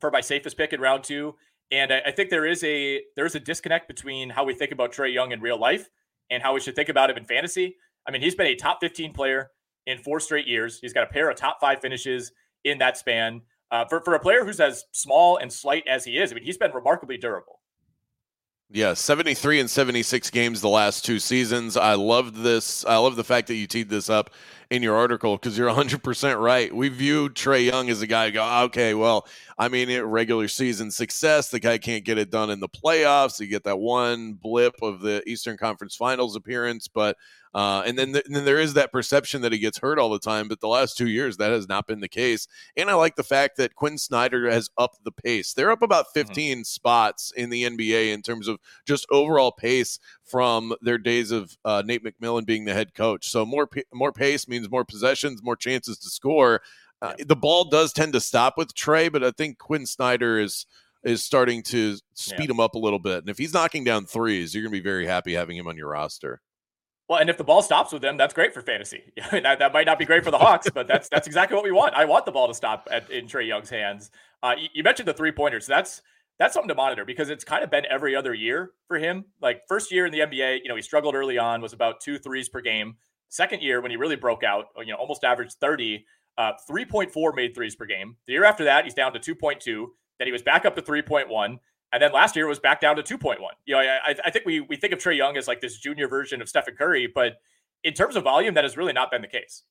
[0.00, 1.34] for my safest pick in round two,
[1.70, 4.72] and I, I think there is a there is a disconnect between how we think
[4.72, 5.88] about Trae Young in real life
[6.30, 7.76] and how we should think about him in fantasy.
[8.06, 9.50] I mean, he's been a top 15 player
[9.86, 10.78] in four straight years.
[10.80, 12.32] He's got a pair of top five finishes
[12.64, 13.42] in that span.
[13.70, 16.44] Uh, for, for a player who's as small and slight as he is, I mean,
[16.44, 17.59] he's been remarkably durable.
[18.72, 21.76] Yeah, 73 and 76 games the last two seasons.
[21.76, 22.84] I loved this.
[22.84, 24.30] I love the fact that you teed this up
[24.70, 26.72] in your article because you're 100% right.
[26.72, 29.26] We view Trae Young as a guy go, okay, well,
[29.58, 33.40] I mean, regular season success, the guy can't get it done in the playoffs.
[33.40, 37.16] You get that one blip of the Eastern Conference Finals appearance, but
[37.52, 40.10] uh, and then, th- and then there is that perception that he gets hurt all
[40.10, 42.46] the time, but the last two years that has not been the case.
[42.76, 45.52] And I like the fact that Quin Snyder has upped the pace.
[45.52, 46.28] They're up about mm-hmm.
[46.28, 46.62] 15 mm-hmm.
[46.62, 51.82] spots in the NBA in terms of just overall pace from their days of uh,
[51.84, 53.28] Nate McMillan being the head coach.
[53.28, 56.62] So more more pace means more possessions, more chances to score.
[57.02, 60.66] Uh, the ball does tend to stop with Trae, but I think Quin Snyder is
[61.02, 62.50] is starting to speed yeah.
[62.50, 63.18] him up a little bit.
[63.18, 65.76] And if he's knocking down threes, you're going to be very happy having him on
[65.76, 66.42] your roster.
[67.10, 69.02] Well, and if the ball stops with them, that's great for fantasy.
[69.32, 71.72] that, that might not be great for the Hawks, but that's that's exactly what we
[71.72, 71.92] want.
[71.94, 74.12] I want the ball to stop at, in Trae Young's hands.
[74.44, 75.66] Uh, you, you, mentioned the three pointers.
[75.66, 76.02] That's
[76.38, 79.24] that's something to monitor because it's kind of been every other year for him.
[79.42, 82.16] Like first year in the NBA, you know, he struggled early on, was about two
[82.16, 82.94] threes per game.
[83.28, 86.06] Second year, when he really broke out, you know, almost averaged 30,
[86.38, 88.14] uh, 3.4 made threes per game.
[88.28, 89.86] The year after that, he's down to 2.2.
[90.20, 91.58] Then he was back up to 3.1.
[91.92, 93.38] And then last year was back down to 2.1.
[93.66, 96.08] You know, I, I think we we think of Trae Young as like this junior
[96.08, 97.38] version of Stephen Curry, but
[97.82, 99.64] in terms of volume, that has really not been the case.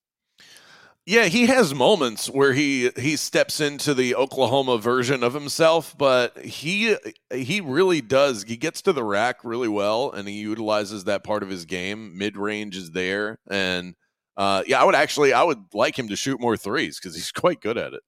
[1.05, 6.37] Yeah, he has moments where he he steps into the Oklahoma version of himself, but
[6.37, 6.95] he
[7.33, 8.43] he really does.
[8.43, 12.15] He gets to the rack really well, and he utilizes that part of his game.
[12.17, 13.95] Mid range is there, and
[14.37, 17.31] uh, yeah, I would actually I would like him to shoot more threes because he's
[17.31, 18.03] quite good at it.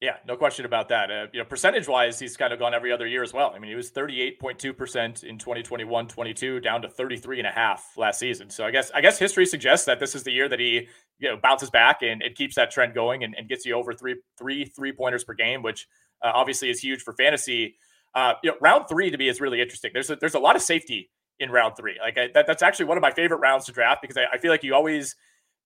[0.00, 1.10] Yeah, no question about that.
[1.10, 3.52] Uh, you know, percentage wise, he's kind of gone every other year as well.
[3.54, 8.48] I mean, he was 38.2% in 2021 22, down to 33.5 last season.
[8.48, 10.88] So I guess I guess history suggests that this is the year that he
[11.18, 13.92] you know bounces back and it keeps that trend going and, and gets you over
[13.92, 15.86] three three three pointers per game, which
[16.24, 17.76] uh, obviously is huge for fantasy.
[18.14, 19.90] Uh, you know, round three to me is really interesting.
[19.92, 21.96] There's a, there's a lot of safety in round three.
[22.00, 24.38] Like I, that, that's actually one of my favorite rounds to draft because I, I
[24.38, 25.14] feel like you always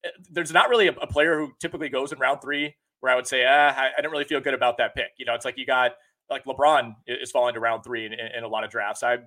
[0.05, 2.75] uh, there's not really a, a player who typically goes in round three
[3.05, 5.11] where I would say, ah, I, I don't really feel good about that pick.
[5.19, 5.93] You know, it's like you got
[6.31, 9.03] like LeBron is falling to round three in, in, in, a lot of drafts.
[9.03, 9.27] I'm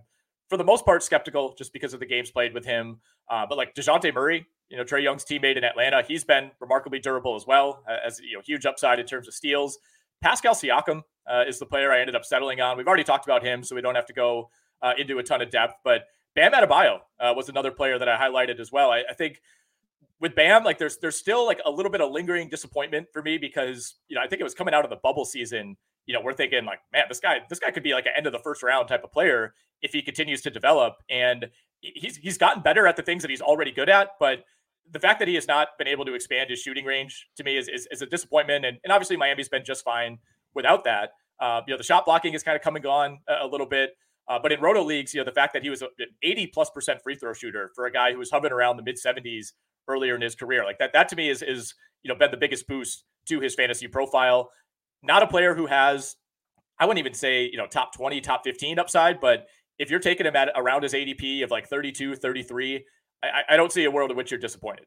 [0.50, 3.00] for the most part skeptical just because of the games played with him.
[3.30, 6.98] Uh, but like Dejounte Murray, you know, Trae Young's teammate in Atlanta, he's been remarkably
[6.98, 9.78] durable as well as you know, huge upside in terms of steals.
[10.22, 12.78] Pascal Siakam uh, is the player I ended up settling on.
[12.78, 14.50] We've already talked about him, so we don't have to go
[14.82, 15.76] uh, into a ton of depth.
[15.84, 18.90] But Bam Adebayo uh, was another player that I highlighted as well.
[18.90, 19.40] I, I think
[20.20, 23.38] with Bam, like there's there's still like a little bit of lingering disappointment for me
[23.38, 25.78] because you know I think it was coming out of the bubble season.
[26.05, 28.26] You know, we're thinking like, man, this guy this guy could be like an end
[28.26, 30.95] of the first round type of player if he continues to develop.
[31.09, 31.47] And
[31.82, 34.43] he's he's gotten better at the things that he's already good at, but
[34.89, 37.57] the fact that he has not been able to expand his shooting range to me
[37.57, 38.65] is is, is a disappointment.
[38.65, 40.18] And, and obviously Miami's been just fine
[40.55, 41.11] without that.
[41.39, 43.91] Uh, you know, the shot blocking is kind of coming on a, a little bit.
[44.28, 45.89] Uh, but in roto leagues, you know, the fact that he was an
[46.24, 48.97] 80 plus percent free throw shooter for a guy who was hovering around the mid
[48.97, 49.51] 70s
[49.88, 50.64] earlier in his career.
[50.64, 51.74] Like that, that to me is is
[52.04, 54.50] you know been the biggest boost to his fantasy profile.
[55.04, 56.16] Not a player who has,
[56.80, 59.48] I wouldn't even say you know top twenty, top fifteen upside, but
[59.80, 62.86] if you're taking him at around his ADP of like 32, 33,
[63.24, 64.86] I, I don't see a world in which you're disappointed.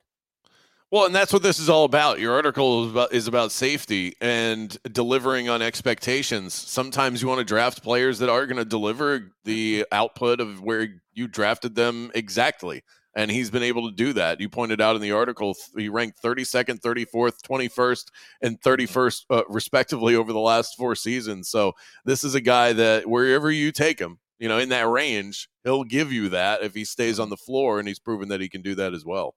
[0.91, 2.19] Well, and that's what this is all about.
[2.19, 6.53] Your article is about, is about safety and delivering on expectations.
[6.53, 9.95] Sometimes you want to draft players that are going to deliver the mm-hmm.
[9.95, 12.83] output of where you drafted them exactly.
[13.17, 14.41] And he's been able to do that.
[14.41, 18.05] You pointed out in the article he ranked 32nd, 34th, 21st,
[18.43, 21.49] and 31st uh, respectively over the last four seasons.
[21.49, 21.73] So
[22.05, 25.85] this is a guy that wherever you take him, you know, in that range, he'll
[25.85, 28.63] give you that if he stays on the floor, and he's proven that he can
[28.63, 29.35] do that as well.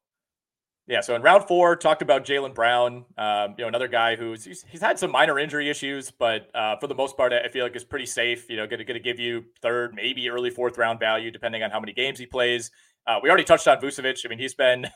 [0.86, 4.44] Yeah, so in round four, talked about Jaylen Brown, um, you know, another guy who's
[4.44, 7.64] he's, he's, had some minor injury issues, but uh, for the most part, I feel
[7.64, 8.50] like is pretty safe.
[8.50, 11.80] You know, going to give you third, maybe early fourth round value, depending on how
[11.80, 12.70] many games he plays.
[13.06, 14.26] Uh, we already touched on Vucevic.
[14.26, 14.88] I mean, he's been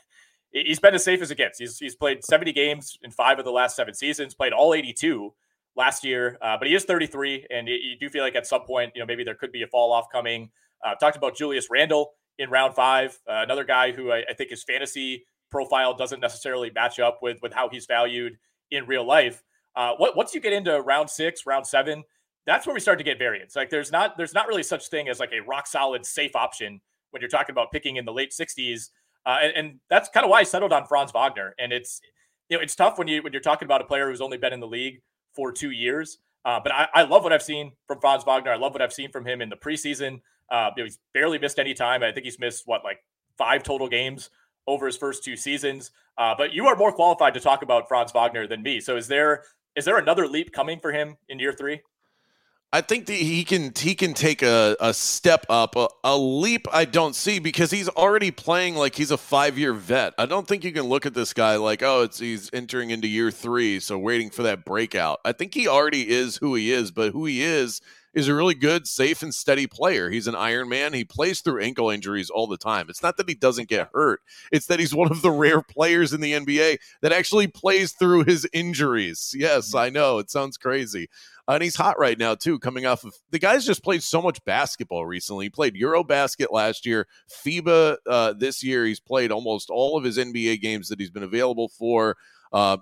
[0.50, 1.58] he's been as safe as it gets.
[1.58, 5.32] He's he's played 70 games in five of the last seven seasons, played all 82
[5.76, 8.92] last year, uh, but he is 33, and you do feel like at some point,
[8.94, 10.50] you know, maybe there could be a fall off coming.
[10.84, 14.50] Uh, talked about Julius Randle in round five, uh, another guy who I, I think
[14.50, 18.38] his fantasy profile doesn't necessarily match up with with how he's valued
[18.70, 19.42] in real life.
[19.74, 22.02] Uh, what, once you get into round six, round seven,
[22.46, 23.54] that's where we start to get variance.
[23.54, 26.80] Like there's not there's not really such thing as like a rock solid safe option
[27.10, 28.90] when you're talking about picking in the late 60s.
[29.26, 31.54] Uh, and, and, that's kind of why I settled on Franz Wagner.
[31.58, 32.00] And it's
[32.48, 34.52] you know it's tough when you when you're talking about a player who's only been
[34.52, 35.00] in the league
[35.34, 36.18] for two years.
[36.44, 38.52] Uh, but I, I, love what I've seen from Franz Wagner.
[38.52, 40.20] I love what I've seen from him in the preseason.
[40.50, 42.02] Uh, you know, he's barely missed any time.
[42.02, 43.00] I think he's missed what like
[43.36, 44.30] five total games
[44.66, 45.90] over his first two seasons.
[46.16, 48.80] Uh, but you are more qualified to talk about Franz Wagner than me.
[48.80, 49.44] So is there
[49.76, 51.80] is there another leap coming for him in year three?
[52.70, 55.74] I think that he can he can take a, a step up.
[55.74, 59.72] A, a, leap I don't see because he's already playing like he's a five year
[59.72, 60.12] vet.
[60.18, 63.08] I don't think you can look at this guy like, oh, it's he's entering into
[63.08, 65.20] year three, so waiting for that breakout.
[65.24, 67.80] I think he already is who he is, but who he is
[68.12, 70.10] is a really good, safe, and steady player.
[70.10, 70.92] He's an Iron Man.
[70.92, 72.86] He plays through ankle injuries all the time.
[72.88, 74.20] It's not that he doesn't get hurt,
[74.52, 78.24] it's that he's one of the rare players in the NBA that actually plays through
[78.24, 79.34] his injuries.
[79.34, 79.78] Yes, mm-hmm.
[79.78, 80.18] I know.
[80.18, 81.08] It sounds crazy.
[81.54, 84.44] And he's hot right now, too, coming off of the guy's just played so much
[84.44, 85.46] basketball recently.
[85.46, 87.06] He played Eurobasket last year,
[87.44, 88.84] FIBA uh, this year.
[88.84, 92.16] He's played almost all of his NBA games that he's been available for.
[92.52, 92.76] Uh,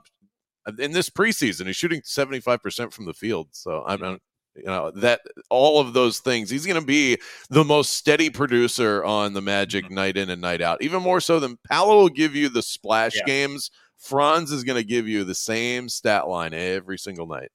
[0.81, 3.49] in this preseason, he's shooting 75% from the field.
[3.53, 4.19] So I'm,
[4.57, 7.19] you know that all of those things he's going to be
[7.51, 9.95] the most steady producer on the magic mm-hmm.
[9.95, 13.15] night in and night out even more so than Paolo will give you the splash
[13.17, 13.25] yeah.
[13.27, 17.51] games franz is going to give you the same stat line every single night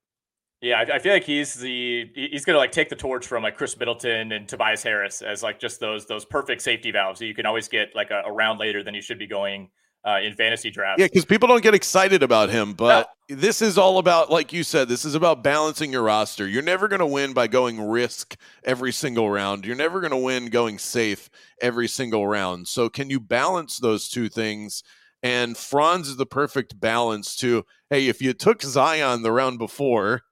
[0.61, 3.43] yeah I, I feel like he's the he's going to like take the torch from
[3.43, 7.25] like Khris middleton and tobias harris as like just those those perfect safety valves so
[7.25, 9.69] you can always get like a, a round later than you should be going
[10.03, 10.99] uh, in fantasy drafts.
[10.99, 13.35] Yeah, because people don't get excited about him, but no.
[13.35, 16.47] this is all about, like you said, this is about balancing your roster.
[16.47, 19.65] You're never going to win by going risk every single round.
[19.65, 21.29] You're never going to win going safe
[21.61, 22.67] every single round.
[22.67, 24.83] So, can you balance those two things?
[25.23, 30.23] And Franz is the perfect balance to, hey, if you took Zion the round before,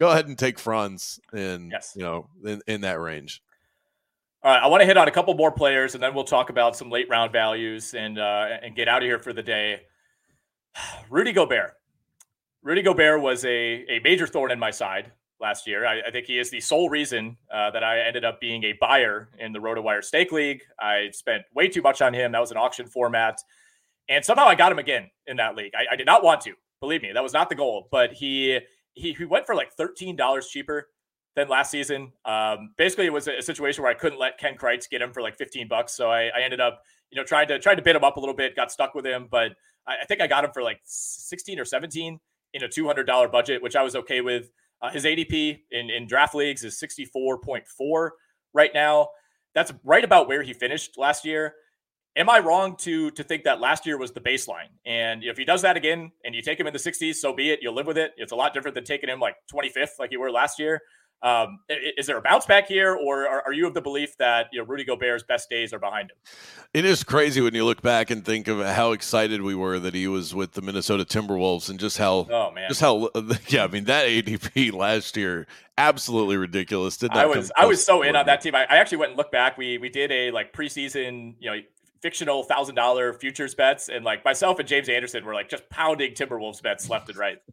[0.00, 1.92] go ahead and take Franz in, yes.
[1.94, 3.42] you know, in, in that range.
[4.42, 6.48] All right, I want to hit on a couple more players, and then we'll talk
[6.48, 9.82] about some late round values and uh, and get out of here for the day.
[11.10, 11.74] Rudy Gobert.
[12.62, 15.86] Rudy Gobert was a, a major thorn in my side last year.
[15.86, 18.74] I, I think he is the sole reason uh, that I ended up being a
[18.74, 20.62] buyer in the RotoWire Stake League.
[20.78, 22.32] I spent way too much on him.
[22.32, 23.38] That was an auction format.
[24.08, 25.72] And somehow I got him again in that league.
[25.74, 27.88] I, I did not want to, believe me, that was not the goal.
[27.90, 28.58] But he
[28.94, 30.88] he, he went for like $13 cheaper
[31.36, 32.12] than last season.
[32.24, 35.22] Um, basically, it was a, situation where I couldn't let Ken Kreitz get him for
[35.22, 37.96] like 15 bucks, so I, I, ended up, you know, trying to trying to bid
[37.96, 38.56] him up a little bit.
[38.56, 39.52] Got stuck with him, but
[39.86, 42.18] I, I think I got him for like 16 or 17
[42.52, 44.50] in a $200 budget, which I was okay with.
[44.82, 48.10] Uh, his ADP in in draft leagues is 64.4
[48.54, 49.08] right now.
[49.54, 51.54] That's right about where he finished last year.
[52.16, 54.68] Am I wrong to to think that last year was the baseline?
[54.84, 57.50] And if he does that again, and you take him in the 60s, so be
[57.50, 57.60] it.
[57.62, 58.12] You'll live with it.
[58.16, 60.82] It's a lot different than taking him like 25th, like you were last year.
[61.22, 64.46] Um, is there a bounce back here, or are, are, you of the belief that
[64.52, 66.16] you know Rudy Gobert's best days are behind him?
[66.72, 69.92] It is crazy when you look back and think of how excited we were that
[69.92, 73.10] he was with the Minnesota Timberwolves, and just how oh man, just how
[73.48, 75.46] yeah, I mean that ADP last year
[75.76, 76.96] absolutely ridiculous.
[76.96, 78.54] Did I was I was so in on that team.
[78.54, 79.58] I, I actually went and looked back.
[79.58, 81.60] We we did a like preseason, you know,
[82.02, 86.12] fictional thousand dollar futures bets, and like myself and James Anderson were like just pounding
[86.12, 87.38] Timberwolves bets left and right.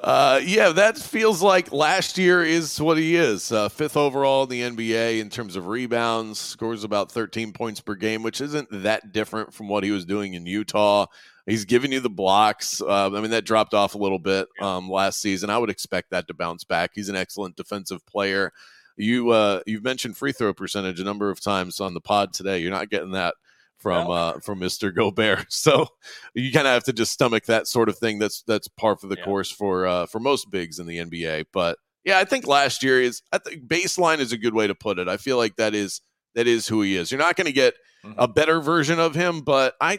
[0.00, 3.50] Uh, yeah, that feels like last year is what he is.
[3.50, 7.94] Uh, fifth overall in the NBA in terms of rebounds, scores about 13 points per
[7.94, 11.06] game, which isn't that different from what he was doing in Utah.
[11.46, 12.80] He's giving you the blocks.
[12.80, 15.50] Uh, I mean, that dropped off a little bit um, last season.
[15.50, 16.90] I would expect that to bounce back.
[16.94, 18.52] He's an excellent defensive player.
[18.98, 22.58] You uh, you've mentioned free throw percentage a number of times on the pod today.
[22.58, 23.34] You're not getting that
[23.78, 24.94] from uh, from Mr.
[24.94, 25.46] Gobert.
[25.50, 25.88] So
[26.34, 28.18] you kind of have to just stomach that sort of thing.
[28.18, 29.24] That's that's par for the yeah.
[29.24, 31.46] course for uh, for most bigs in the NBA.
[31.52, 34.74] But yeah, I think last year is I think baseline is a good way to
[34.74, 35.08] put it.
[35.08, 36.00] I feel like that is
[36.38, 37.10] that is who he is.
[37.10, 37.74] You're not going to get
[38.04, 38.14] mm-hmm.
[38.16, 39.98] a better version of him, but I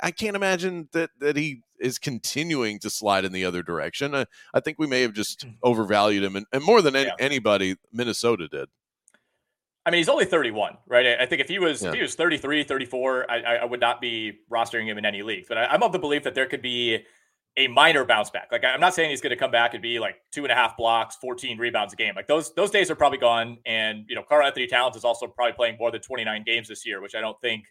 [0.00, 4.14] I can't imagine that that he is continuing to slide in the other direction.
[4.14, 5.56] I, I think we may have just mm.
[5.64, 7.10] overvalued him, and, and more than yeah.
[7.18, 8.68] anybody, Minnesota did.
[9.84, 11.18] I mean, he's only 31, right?
[11.18, 11.88] I think if he was yeah.
[11.88, 15.48] if he was 33, 34, I, I would not be rostering him in any leagues.
[15.48, 17.04] But I, am of the belief that there could be
[17.60, 18.48] a minor bounce back.
[18.50, 20.54] Like I'm not saying he's going to come back and be like two and a
[20.54, 22.14] half blocks, 14 rebounds a game.
[22.16, 23.58] Like those those days are probably gone.
[23.66, 27.00] And you know, Karl-Anthony Towns is also probably playing more than 29 games this year,
[27.00, 27.64] which I don't think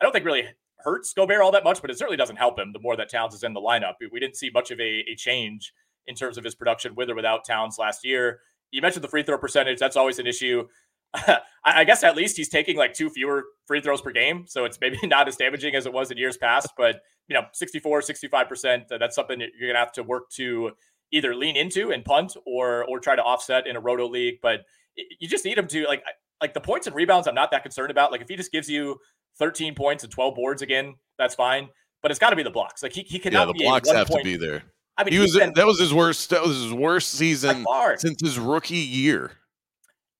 [0.00, 0.44] I don't think really
[0.78, 3.34] hurts Gobert all that much, but it certainly doesn't help him the more that Towns
[3.34, 3.94] is in the lineup.
[4.10, 5.72] We didn't see much of a, a change
[6.06, 8.40] in terms of his production with or without Towns last year.
[8.70, 9.78] You mentioned the free throw percentage.
[9.78, 10.66] That's always an issue.
[11.64, 14.44] I guess at least he's taking like two fewer free throws per game.
[14.46, 16.70] So it's maybe not as damaging as it was in years past.
[16.76, 20.72] But, you know, 64, 65%, uh, that's something you're going to have to work to
[21.12, 24.38] either lean into and punt or or try to offset in a roto league.
[24.42, 24.60] But
[24.96, 26.02] you just need him to like
[26.40, 27.26] like the points and rebounds.
[27.28, 28.12] I'm not that concerned about.
[28.12, 28.98] Like if he just gives you
[29.38, 31.68] 13 points and 12 boards again, that's fine.
[32.02, 32.82] But it's got to be the blocks.
[32.82, 33.46] Like he, he cannot.
[33.48, 34.24] Yeah, the blocks have point.
[34.24, 34.62] to be there.
[34.96, 36.30] I mean, he was been, that was his worst.
[36.30, 37.64] That was his worst season
[37.96, 39.32] since his rookie year.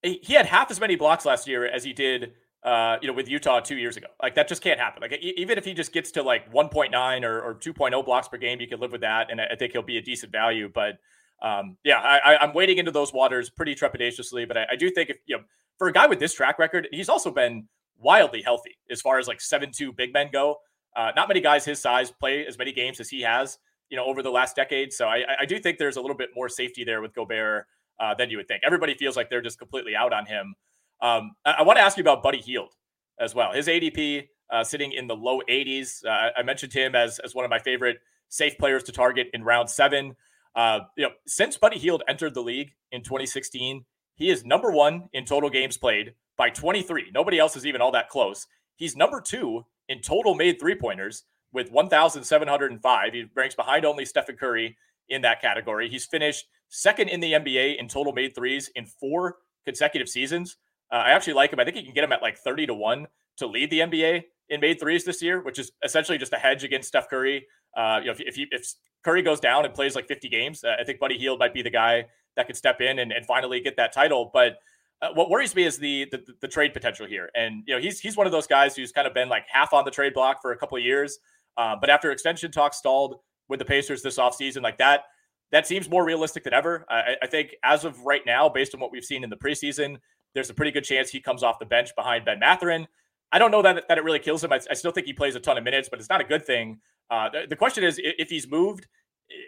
[0.03, 2.33] He had half as many blocks last year as he did,
[2.65, 4.07] uh, you know, with Utah two years ago.
[4.23, 5.03] Like that just can't happen.
[5.03, 8.61] Like even if he just gets to like 1.9 or, or 2.0 blocks per game,
[8.61, 10.71] you could live with that, and I think he'll be a decent value.
[10.73, 10.99] But
[11.43, 14.49] um, yeah, I, am wading into those waters pretty trepidatiously.
[14.49, 15.43] But I, I do think if you know,
[15.79, 19.29] for a guy with this track record, he's also been wildly healthy as far as
[19.29, 20.57] like seven two big men go.
[20.97, 23.59] Uh, not many guys his size play as many games as he has,
[23.91, 24.93] you know, over the last decade.
[24.93, 27.67] So I, I do think there's a little bit more safety there with Gobert
[28.01, 28.63] uh, than you would think.
[28.65, 30.55] Everybody feels like they're just completely out on him.
[31.01, 32.73] Um, I, I want to ask you about Buddy Hield
[33.19, 33.53] as well.
[33.53, 36.05] His ADP uh, sitting in the low 80s.
[36.05, 39.43] Uh, I mentioned him as as one of my favorite safe players to target in
[39.45, 40.17] round seven.
[40.55, 43.85] Uh, you know, since Buddy Hield entered the league in 2016,
[44.15, 47.11] he is number one in total games played by 23.
[47.13, 48.47] Nobody else is even all that close.
[48.77, 53.13] He's number two in total made three pointers with 1,705.
[53.13, 54.77] He ranks behind only Stephen Curry
[55.09, 55.89] in that category.
[55.89, 60.57] He's finished second in the NBA in total made threes in four consecutive seasons.
[60.95, 61.59] Uh, I actually like him.
[61.59, 64.23] I think you can get him at like 30 to 1 to lead the NBA
[64.51, 67.47] in made threes this year, which is essentially just a hedge against Steph Curry.
[67.77, 68.73] Uh, you know, if, if, he, if
[69.03, 71.63] Curry goes down and plays like 50 games, uh, I think Buddy Hield might be
[71.63, 74.31] the guy that could step in and, and finally get that title.
[74.33, 74.59] But
[75.03, 77.99] uh, what worries me is the, the, the trade potential here, and you know he's
[77.99, 80.41] he's one of those guys who's kind of been like half on the trade block
[80.41, 81.19] for a couple of years,
[81.57, 83.17] uh, but after extension talks stalled
[83.49, 85.03] with the Pacers this offseason, like that
[85.51, 86.87] that seems more realistic than ever.
[86.89, 89.99] I, I, think as of right now, based on what we've seen in the preseason,
[90.35, 92.87] there's a pretty good chance he comes off the bench behind Ben Mathurin.
[93.33, 94.53] I don't know that that it really kills him.
[94.53, 96.45] I, I still think he plays a ton of minutes, but it's not a good
[96.45, 96.81] thing.
[97.11, 98.87] Uh, the, the question is if he's moved,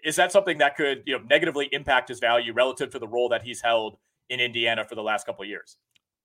[0.05, 3.29] is that something that could you know negatively impact his value relative to the role
[3.29, 3.97] that he's held
[4.29, 5.77] in Indiana for the last couple of years.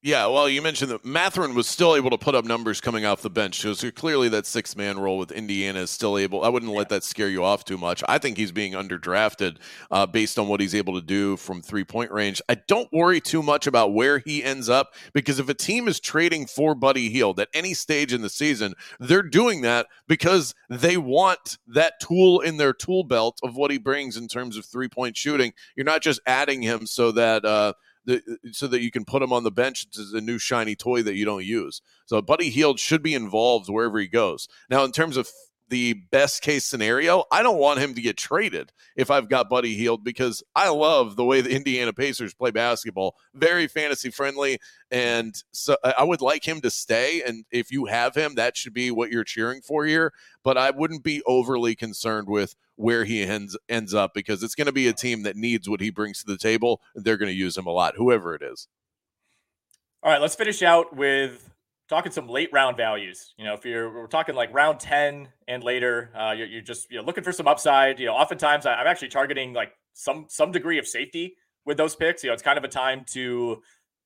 [0.03, 3.21] Yeah, well, you mentioned that Mathurin was still able to put up numbers coming off
[3.21, 3.61] the bench.
[3.61, 6.43] So clearly, that six man role with Indiana is still able.
[6.43, 6.79] I wouldn't yeah.
[6.79, 8.03] let that scare you off too much.
[8.09, 9.57] I think he's being underdrafted
[9.91, 12.41] uh, based on what he's able to do from three point range.
[12.49, 15.99] I don't worry too much about where he ends up because if a team is
[15.99, 20.97] trading for Buddy Hield at any stage in the season, they're doing that because they
[20.97, 24.89] want that tool in their tool belt of what he brings in terms of three
[24.89, 25.53] point shooting.
[25.75, 27.45] You're not just adding him so that.
[27.45, 27.73] Uh,
[28.05, 28.21] the,
[28.51, 31.15] so that you can put him on the bench as a new shiny toy that
[31.15, 31.81] you don't use.
[32.05, 34.47] So Buddy Hield should be involved wherever he goes.
[34.69, 35.29] Now, in terms of
[35.69, 39.73] the best case scenario, I don't want him to get traded if I've got Buddy
[39.73, 43.15] Hield because I love the way the Indiana Pacers play basketball.
[43.33, 44.59] Very fantasy friendly.
[44.91, 47.23] And so I would like him to stay.
[47.25, 50.11] And if you have him, that should be what you're cheering for here.
[50.43, 54.65] But I wouldn't be overly concerned with where he ends ends up because it's going
[54.65, 56.81] to be a team that needs what he brings to the table.
[56.95, 58.67] They're going to use him a lot, whoever it is.
[60.03, 61.51] All right, let's finish out with
[61.87, 63.33] talking some late round values.
[63.37, 66.89] You know, if you're we're talking like round ten and later, uh, you're, you're, just
[66.89, 67.99] you know looking for some upside.
[67.99, 72.23] You know, oftentimes I'm actually targeting like some some degree of safety with those picks.
[72.23, 73.61] You know, it's kind of a time to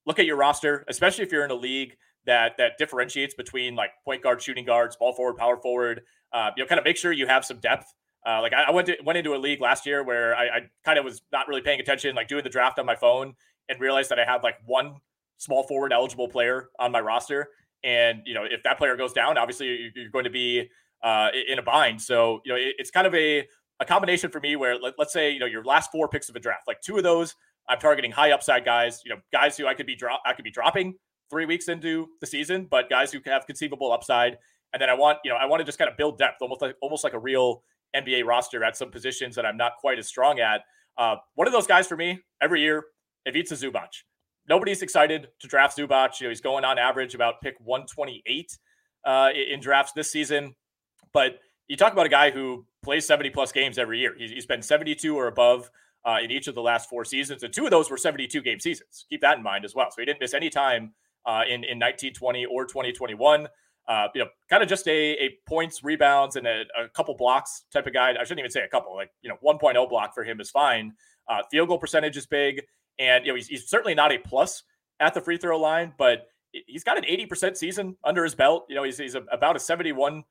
[0.05, 1.95] look at your roster, especially if you're in a league
[2.25, 6.01] that that differentiates between like point guard, shooting guards, ball forward, power forward.
[6.33, 7.93] Uh, you know, kind of make sure you have some depth.
[8.25, 10.59] Uh, like I, I, went to, went into a league last year where I, I
[10.83, 13.33] kind of was not really paying attention, like doing the draft on my phone,
[13.69, 14.95] and realized that I had like one
[15.37, 17.49] small forward eligible player on my roster,
[17.83, 20.69] and you know, if that player goes down, obviously you're going to be
[21.03, 22.01] uh, in a bind.
[22.01, 23.47] So you know, it, it's kind of a
[23.79, 26.35] a combination for me where let, us say you know your last four picks of
[26.35, 27.35] a draft, like two of those,
[27.69, 29.01] I'm targeting high upside guys.
[29.05, 30.95] You know, guys who I could be drop I could be dropping
[31.29, 34.37] three weeks into the season, but guys who have conceivable upside.
[34.73, 36.61] And then I want you know I want to just kind of build depth, almost
[36.61, 37.63] like almost like a real
[37.95, 40.61] NBA roster at some positions that I'm not quite as strong at.
[40.97, 42.85] Uh, one of those guys for me every year,
[43.25, 43.89] Ivica Zubac.
[44.47, 46.19] nobody's excited to draft Zubac.
[46.19, 48.57] You know, he's going on average about pick 128
[49.05, 50.55] uh, in drafts this season.
[51.13, 54.13] But you talk about a guy who plays 70 plus games every year.
[54.17, 55.69] He's, he's been 72 or above
[56.05, 58.59] uh, in each of the last four seasons, and two of those were 72 game
[58.59, 59.05] seasons.
[59.09, 59.89] Keep that in mind as well.
[59.89, 60.93] So he didn't miss any time
[61.25, 63.47] uh, in in 1920 or 2021.
[63.87, 67.65] Uh, you know, kind of just a, a points, rebounds, and a, a, couple blocks
[67.71, 68.09] type of guy.
[68.09, 68.95] I shouldn't even say a couple.
[68.95, 70.93] Like you know, 1.0 block for him is fine.
[71.27, 72.63] Uh, field goal percentage is big,
[72.97, 74.63] and you know he's, he's certainly not a plus
[74.99, 76.27] at the free throw line, but
[76.67, 78.65] he's got an 80% season under his belt.
[78.69, 80.23] You know, he's, he's a, about a 71%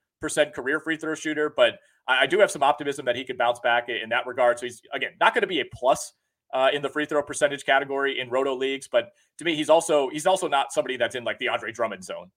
[0.54, 1.78] career free throw shooter, but
[2.08, 4.58] I, I, do have some optimism that he could bounce back in that regard.
[4.58, 6.14] So he's, again, not going to be a plus
[6.52, 10.08] uh, in the free throw percentage category in roto leagues, but to me, he's also,
[10.08, 12.30] he's also not somebody that's in like the Andre Drummond zone.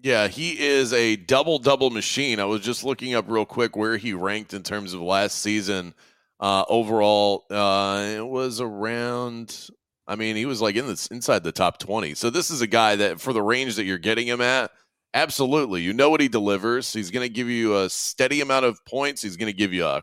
[0.00, 2.38] Yeah, he is a double double machine.
[2.40, 5.94] I was just looking up real quick where he ranked in terms of last season.
[6.40, 9.70] Uh, overall, uh, it was around
[10.08, 12.14] I mean, he was like in the inside the top 20.
[12.14, 14.70] So this is a guy that for the range that you're getting him at,
[15.12, 15.82] absolutely.
[15.82, 16.90] You know what he delivers.
[16.92, 19.20] He's going to give you a steady amount of points.
[19.20, 20.02] He's going to give you a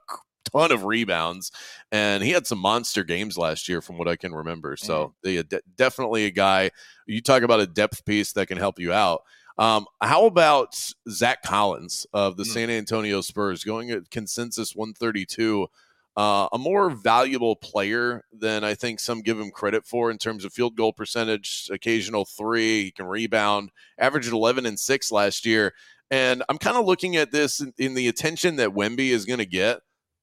[0.54, 1.52] ton of rebounds
[1.92, 4.78] and he had some monster games last year from what I can remember.
[4.78, 5.12] So mm-hmm.
[5.24, 6.70] they de- definitely a guy
[7.08, 9.24] you talk about a depth piece that can help you out.
[9.58, 10.76] Um, how about
[11.10, 12.52] Zach Collins of the mm-hmm.
[12.52, 15.68] San Antonio Spurs going at consensus 132?
[16.18, 20.46] uh, a more valuable player than I think some give him credit for in terms
[20.46, 25.74] of field goal percentage, occasional three, he can rebound, averaged 11 and 6 last year.
[26.10, 29.40] And I'm kind of looking at this in, in, the attention that Wemby is going
[29.40, 29.80] to get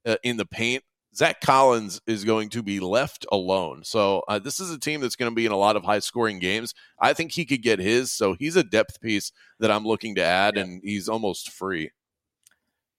[0.06, 0.84] uh, in the paint.
[1.14, 3.84] Zach Collins is going to be left alone.
[3.84, 5.98] So uh, this is a team that's going to be in a lot of high
[5.98, 6.74] scoring games.
[6.98, 8.12] I think he could get his.
[8.12, 10.62] So he's a depth piece that I'm looking to add, yeah.
[10.62, 11.90] and he's almost free.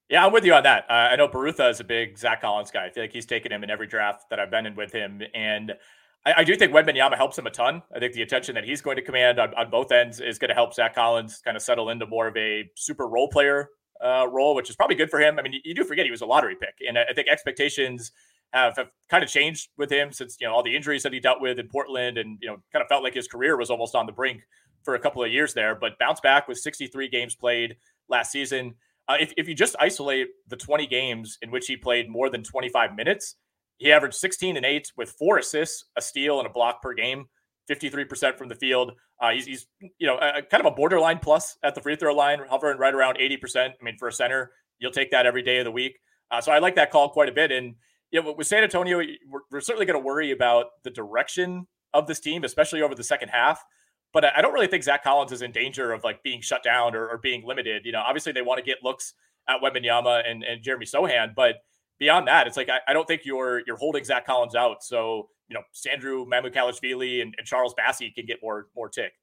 [0.09, 0.85] Yeah, I'm with you on that.
[0.89, 2.85] Uh, I know Barutha is a big Zach Collins guy.
[2.85, 5.21] I feel like he's taken him in every draft that I've been in with him.
[5.33, 5.73] And
[6.23, 7.81] I, I do think Wembanyama helps him a ton.
[7.95, 10.49] I think the attention that he's going to command on, on both ends is going
[10.49, 13.69] to help Zach Collins kind of settle into more of a super role player
[14.03, 15.39] uh, role, which is probably good for him.
[15.39, 16.75] I mean, you, you, do forget he was a lottery pick.
[16.87, 18.11] And I, I think expectations
[18.51, 21.19] have, have kind of changed with him since, you know, all the injuries that he
[21.19, 23.95] dealt with in Portland and, you know, kind of felt like his career was almost
[23.95, 24.41] on the brink
[24.83, 25.73] for a couple of years there.
[25.75, 27.77] But bounce back with 63 games played
[28.09, 28.75] last season.
[29.07, 32.43] Uh, if, if you just isolate the 20 games in which he played more than
[32.43, 33.35] 25 minutes,
[33.77, 37.25] he averaged 16 and 8 with four assists, a steal, and a block per game,
[37.69, 38.93] 53% from the field.
[39.23, 39.67] Uh, he's, he's,
[39.99, 42.93] you know, a, kind of a borderline plus at the free throw line, hovering right
[42.93, 43.69] around 80%.
[43.69, 45.97] I mean, for a center, you'll take that every day of the week.
[46.29, 47.49] Uh, so I like that call quite a bit.
[47.49, 47.75] And
[48.11, 52.05] you know, with San Antonio, we're, we're certainly going to worry about the direction of
[52.05, 53.63] this team, especially over the second half.
[54.11, 56.93] But I don't really think Zach Collins is in danger of like being shut down
[56.93, 57.83] or, or being limited.
[57.85, 59.13] You know, obviously they want to get looks
[59.47, 61.55] at Wembanyama and, and Jeremy Sochan, but
[61.97, 64.83] beyond that, it's like I, I, don't think you're you're holding Zach Collins out.
[64.83, 69.13] So you know, Sandro Mamukelashvili and, and Charles Bassey can get more more tick.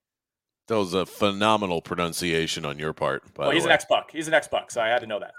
[0.68, 3.24] That was a phenomenal pronunciation on your part.
[3.36, 4.12] well, he's an ex buck.
[4.12, 5.32] He's an ex buck, so I had to know that.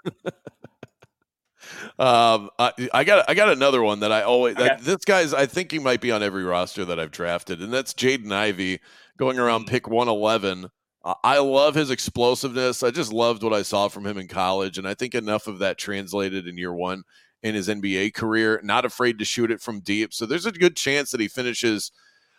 [2.04, 4.66] um, I, I, got I got another one that I always okay.
[4.66, 7.72] that, this guy's I think he might be on every roster that I've drafted, and
[7.72, 8.82] that's Jaden Ivey
[9.18, 10.68] going around pick 111.
[11.04, 12.84] Uh, I love his explosiveness.
[12.84, 15.60] I just loved what I saw from him in college, and I think enough of
[15.60, 17.04] that translated in year one
[17.44, 18.60] in his NBA career.
[18.64, 21.92] Not afraid to shoot it from deep, so there's a good chance that he finishes.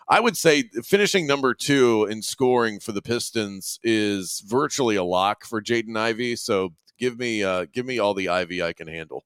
[0.08, 5.44] I would say finishing number two in scoring for the Pistons is virtually a lock
[5.44, 6.36] for Jaden Ivey.
[6.36, 9.24] So give me uh, give me all the Ivey I can handle.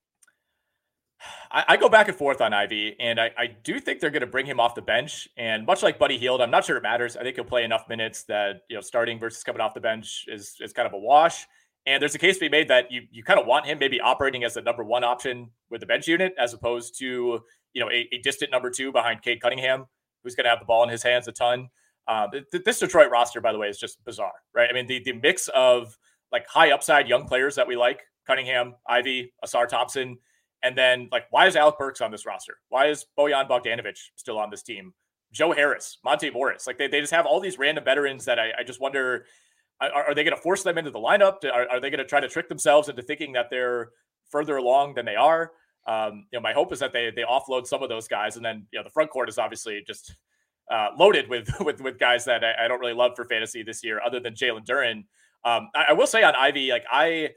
[1.51, 4.20] I, I, go back and forth on Ivey, and I, I do think they're going
[4.20, 5.29] to bring him off the bench.
[5.37, 7.16] And much like Buddy Hield, I'm not sure it matters.
[7.16, 10.27] I think he'll play enough minutes that you know starting versus coming off the bench
[10.29, 11.47] is is kind of a wash.
[11.87, 14.01] And there's a case to be made that you you kind of want him maybe
[14.01, 17.41] operating as the number one option with the bench unit as opposed to
[17.74, 19.87] you know a, a distant number two behind Cade Cunningham,
[20.22, 21.68] who's going to have the ball in his hands a ton.
[22.09, 22.28] Uh,
[22.64, 24.68] this Detroit roster, by the way, is just bizarre, right?
[24.70, 25.97] I mean, the the mix of
[26.32, 30.18] like high upside young players that we like, Cunningham, Ivey, Ausar Thompson
[30.62, 32.59] and then, like, why is Alec Burks on this roster?
[32.70, 34.95] Why is Bojan Bogdanovic still on this team?
[35.32, 36.66] Joe Harris, Monte Morris.
[36.66, 39.26] Like, they, they just have all these random veterans that I, I just wonder
[39.81, 41.45] are, are they going to force them into the lineup?
[41.45, 43.91] Are, are they going to try to trick themselves into thinking that they're
[44.31, 45.53] further along than they are?
[45.87, 48.45] Um, you know, my hope is that they they offload some of those guys, and
[48.45, 50.16] then you know the front court is obviously just
[50.70, 53.85] uh, loaded with with with guys that I, I, don't really love for fantasy this
[53.85, 55.05] year, other than Jalen Duren.
[55.45, 57.31] Um, I, I, will say on Ivey, like I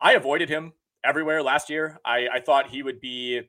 [0.00, 0.72] I avoided him
[1.04, 1.98] everywhere last year.
[2.04, 3.40] I, I thought he would be,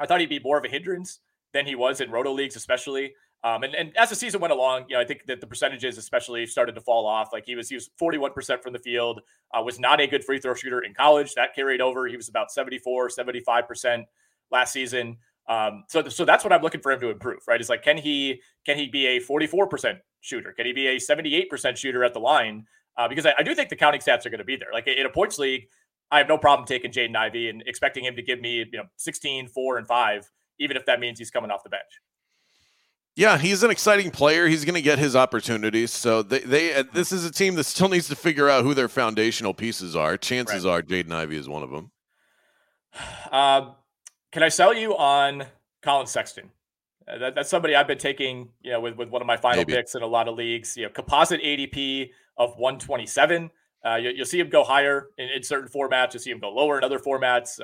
[0.00, 1.20] I thought he'd be more of a hindrance
[1.52, 3.14] than he was in roto leagues, especially.
[3.44, 5.98] Um, and, and as the season went along, you know, I think that the percentages
[5.98, 7.30] especially started to fall off.
[7.32, 9.20] Like he was, he was 41% from the field,
[9.52, 11.34] uh, was not a good free throw shooter in college.
[11.34, 12.06] That carried over.
[12.06, 14.04] He was about 74, 75%
[14.52, 15.16] last season.
[15.48, 17.60] Um, so, so that's what I'm looking for him to improve, right?
[17.60, 20.52] Is like, can he can he be a 44% shooter?
[20.52, 22.64] Can he be a 78% shooter at the line?
[22.96, 24.68] Uh, because I, I, do think the counting stats are going to be there.
[24.72, 25.66] Like in a points league,
[26.10, 28.84] I have no problem taking Jaden Ivey and expecting him to give me, you know,
[28.98, 30.30] 16, 4, and 5,
[30.60, 32.00] even if that means he's coming off the bench.
[33.14, 34.48] Yeah, he's an exciting player.
[34.48, 35.90] He's going to get his opportunities.
[35.90, 38.72] So they, they uh, this is a team that still needs to figure out who
[38.72, 40.16] their foundational pieces are.
[40.16, 40.72] Chances right.
[40.72, 41.90] are Jaden Ivey is one of them.
[43.30, 43.72] Uh,
[44.30, 45.46] can I sell you on
[45.80, 46.50] Collin Sexton?
[47.08, 49.60] Uh, that, that's somebody I've been taking, you know, with, with one of my final
[49.60, 49.72] Maybe.
[49.72, 50.76] picks in a lot of leagues.
[50.76, 53.50] You know, composite ADP of 127.
[53.84, 56.12] Uh, you, will see him go higher in, in, certain formats.
[56.12, 57.58] You'll see him go lower in other formats.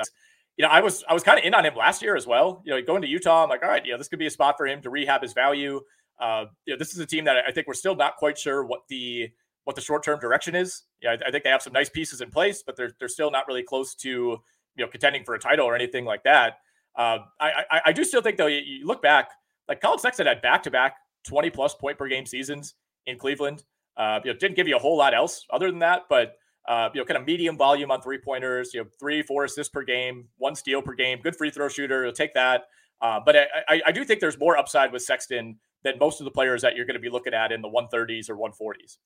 [0.59, 2.63] You know, I was I was kind of in on him last year as well.
[2.65, 4.31] You know, going to Utah, I'm like, all right, you know, this could be a
[4.31, 5.81] spot for him to rehab his value.
[6.21, 8.65] Uh, you know, this is a team that I think we're still not quite sure
[8.65, 9.31] what the
[9.65, 10.83] what the short term direction is.
[11.01, 13.31] Yeah, I, I, think they have some nice pieces in place, but they're they're still
[13.31, 14.41] not really close to you
[14.77, 16.59] know contending for a title or anything like that.
[16.97, 19.31] Uh, I, I, I do still think though you, you look back
[19.69, 20.97] like Collin Sexton had back to back
[21.29, 22.75] 20 plus point per game seasons
[23.07, 23.63] in Cleveland.
[23.97, 26.37] Uh, you know, didn't give you a whole lot else other than that, but
[26.69, 28.73] uh, you know, kind of medium volume on three pointers.
[28.75, 31.19] You know, three, four assists per game, one steal per game.
[31.23, 32.05] Good free throw shooter.
[32.05, 32.65] You'll take that.
[33.01, 36.25] Uh, but I, I, I, do think there's more upside with Sexton than most of
[36.25, 38.99] the players that you're going to be looking at in the 130s or 140s.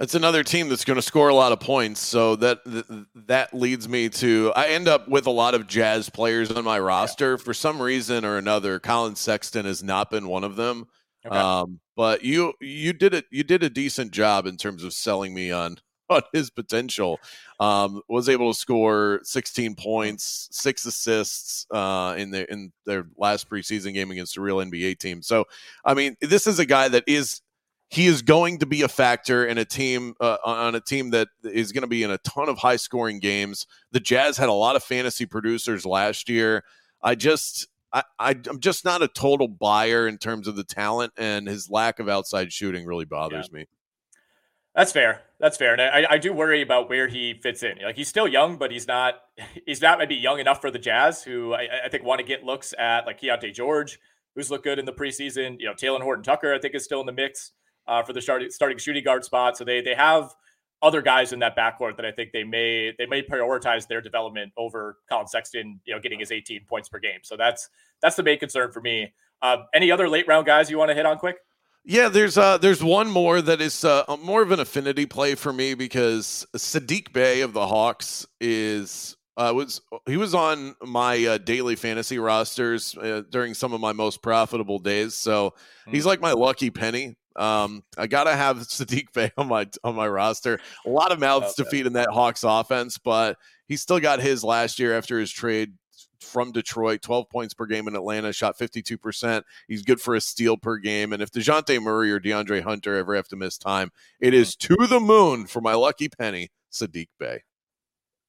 [0.00, 2.00] It's another team that's going to score a lot of points.
[2.00, 2.60] So that
[3.14, 6.78] that leads me to I end up with a lot of Jazz players on my
[6.78, 7.32] roster.
[7.32, 7.36] Yeah.
[7.36, 10.86] For some reason or another, Collin Sexton has not been one of them.
[11.26, 11.36] Okay.
[11.36, 15.34] Um, but you you did it you did a decent job in terms of selling
[15.34, 15.76] me on
[16.10, 17.18] on his potential.
[17.60, 23.48] Um, was able to score 16 points, six assists uh, in their in their last
[23.48, 25.22] preseason game against a real NBA team.
[25.22, 25.46] So,
[25.84, 27.40] I mean, this is a guy that is
[27.88, 31.28] he is going to be a factor in a team uh, on a team that
[31.44, 33.66] is going to be in a ton of high scoring games.
[33.90, 36.64] The Jazz had a lot of fantasy producers last year.
[37.02, 41.12] I just I, I am just not a total buyer in terms of the talent
[41.18, 43.58] and his lack of outside shooting really bothers yeah.
[43.58, 43.66] me.
[44.74, 45.22] That's fair.
[45.38, 45.74] That's fair.
[45.74, 47.78] And I, I do worry about where he fits in.
[47.82, 49.16] Like he's still young, but he's not
[49.66, 52.44] he's not maybe young enough for the Jazz, who I, I think want to get
[52.44, 53.98] looks at like Keyonte George,
[54.34, 55.56] who's looked good in the preseason.
[55.58, 57.52] You know, Talen Horton Tucker, I think, is still in the mix
[57.86, 59.56] uh, for the starting starting shooting guard spot.
[59.56, 60.34] So they they have
[60.80, 64.52] other guys in that backcourt that I think they may they may prioritize their development
[64.56, 67.20] over Collin Sexton, you know, getting his 18 points per game.
[67.22, 67.68] So that's
[68.00, 69.12] that's the main concern for me.
[69.42, 71.36] Uh, any other late round guys you want to hit on quick?
[71.84, 75.52] Yeah, there's uh there's one more that is uh, more of an affinity play for
[75.52, 81.38] me because Saddiq Bey of the Hawks is uh, was he was on my uh,
[81.38, 85.14] daily fantasy rosters uh, during some of my most profitable days.
[85.14, 85.90] So mm-hmm.
[85.90, 87.16] he's like my lucky penny.
[87.34, 90.60] Um, I gotta have Saddiq Bey on my on my roster.
[90.86, 91.64] A lot of mouths okay.
[91.64, 95.32] to feed in that Hawks offense, but he still got his last year after his
[95.32, 95.72] trade
[96.22, 99.42] from Detroit, 12 points per game in Atlanta, shot 52%.
[99.68, 101.12] He's good for a steal per game.
[101.12, 104.76] And if DeJounte Murray or DeAndre Hunter ever have to miss time, it is to
[104.88, 107.42] the moon for my lucky penny, Saddiq Bey.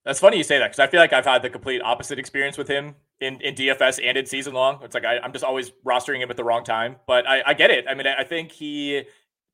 [0.05, 2.57] That's funny you say that because I feel like I've had the complete opposite experience
[2.57, 4.79] with him in, in DFS and in season long.
[4.83, 7.53] It's like I, am just always rostering him at the wrong time, but I, I
[7.53, 7.85] get it.
[7.87, 9.03] I mean, I, I think he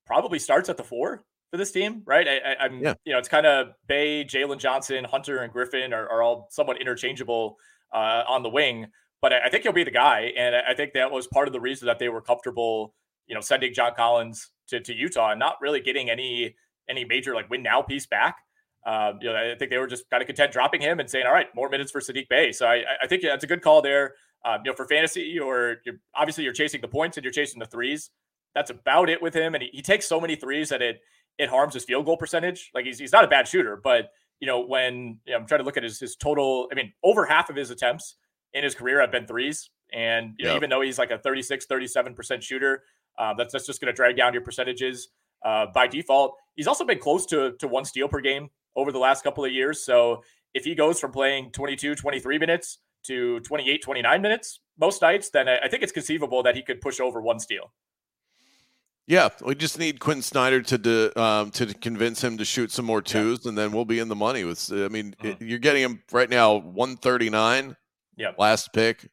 [0.07, 2.27] probably starts at the four for this team, right?
[2.27, 2.93] I, am yeah.
[3.05, 6.81] you know, it's kind of Bay, Jalen Johnson, Hunter, and Griffin are, are all somewhat
[6.81, 7.57] interchangeable
[7.93, 8.87] uh, on the wing.
[9.21, 11.59] But I, think he'll be the guy, and I think that was part of the
[11.59, 12.93] reason that they were comfortable,
[13.27, 16.55] you know, sending John Collins to, to Utah and not really getting any
[16.89, 18.37] any major like win now piece back.
[18.85, 21.25] Um, you know, I think they were just kind of content dropping him and saying,
[21.25, 23.81] "All right, more minutes for Saddiq Bey." So I, I think that's a good call
[23.81, 24.15] there.
[24.45, 27.59] Um, you know, for fantasy, or you're, obviously you're chasing the points and you're chasing
[27.59, 28.09] the threes.
[28.55, 31.01] That's about it with him, and he, he takes so many threes that it
[31.37, 32.71] it harms his field goal percentage.
[32.73, 35.59] Like he's he's not a bad shooter, but you know, when you know, I'm trying
[35.59, 38.15] to look at his, his total, I mean, over half of his attempts
[38.53, 39.69] in his career have been threes.
[39.91, 42.83] And you know, even though he's like a 36, 37% shooter,
[43.17, 45.09] uh, that's, that's just going to drag down your percentages
[45.43, 46.35] uh, by default.
[46.55, 49.51] He's also been close to, to one steal per game over the last couple of
[49.51, 49.83] years.
[49.83, 50.23] So
[50.53, 55.47] if he goes from playing 22, 23 minutes to 28, 29 minutes most nights, then
[55.47, 57.71] I, I think it's conceivable that he could push over one steal.
[59.09, 62.85] Yeah, we just need Quin Snyder to de, um, to convince him to shoot some
[62.85, 63.49] more twos, yeah.
[63.49, 64.43] and then we'll be in the money.
[64.43, 65.43] With I mean, mm-hmm.
[65.43, 67.75] you're getting him right now, one thirty nine.
[68.17, 69.09] Yeah, last pick,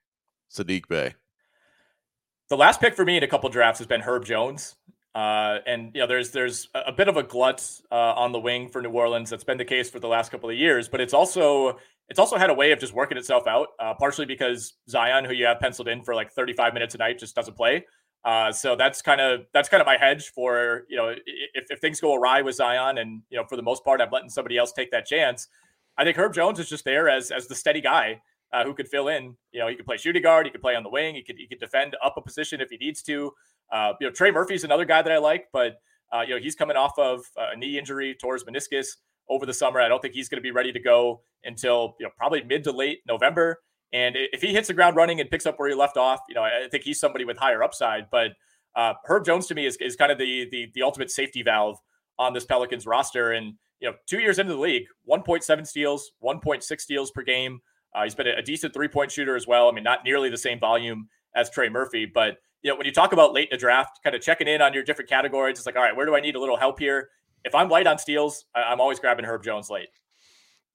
[0.53, 1.15] Saddiq Bey.
[2.51, 4.77] The last pick for me in a couple drafts has been Herb Jones,
[5.15, 8.69] uh, and you know, there's there's a bit of a glut uh, on the wing
[8.69, 9.31] for New Orleans.
[9.31, 11.79] That's been the case for the last couple of years, but it's also
[12.11, 13.69] it's also had a way of just working itself out.
[13.81, 17.19] Uh, partially because Zion, who you have penciled in for like 35 minutes a night,
[17.19, 17.87] just doesn't play.
[18.27, 21.14] Uh, so that's kind of that's kind of my hedge for you know
[21.55, 24.11] if, if things go awry with Zion and you know for the most part I'm
[24.11, 25.47] letting somebody else take that chance.
[25.97, 28.20] I think Herb Jones is just there as as the steady guy
[28.53, 29.37] uh, who could fill in.
[29.53, 31.37] You know, he could play shooting guard, he could play on the wing, he could
[31.39, 33.33] he could defend up a position if he needs to.
[33.72, 35.81] Uh, you know, Trey Murphy's another guy that I like, but
[36.12, 38.89] uh, you know he's coming off of a knee injury, tore his meniscus
[39.29, 39.81] over the summer.
[39.81, 42.64] I don't think he's going to be ready to go until you know probably mid
[42.64, 43.61] to late November.
[43.93, 46.34] And if he hits the ground running and picks up where he left off, you
[46.34, 48.11] know, I think he's somebody with higher upside.
[48.11, 48.32] But
[48.74, 51.78] uh, Herb Jones to me is, is kind of the, the the ultimate safety valve
[52.18, 53.32] on this Pelicans roster.
[53.32, 57.61] And you know, two years into the league, 1.7 steals, 1.6 steals per game.
[57.95, 59.68] Uh, he's been a, decent three point shooter as well.
[59.68, 62.93] I mean, not nearly the same volume as Trey Murphy, but you know, when you
[62.93, 65.66] talk about late in the draft, kind of checking in on your different categories, it's
[65.66, 67.09] like, all right, where do I need a little help here?
[67.45, 69.89] If I'm light on steals, I'm always grabbing Herb Jones late.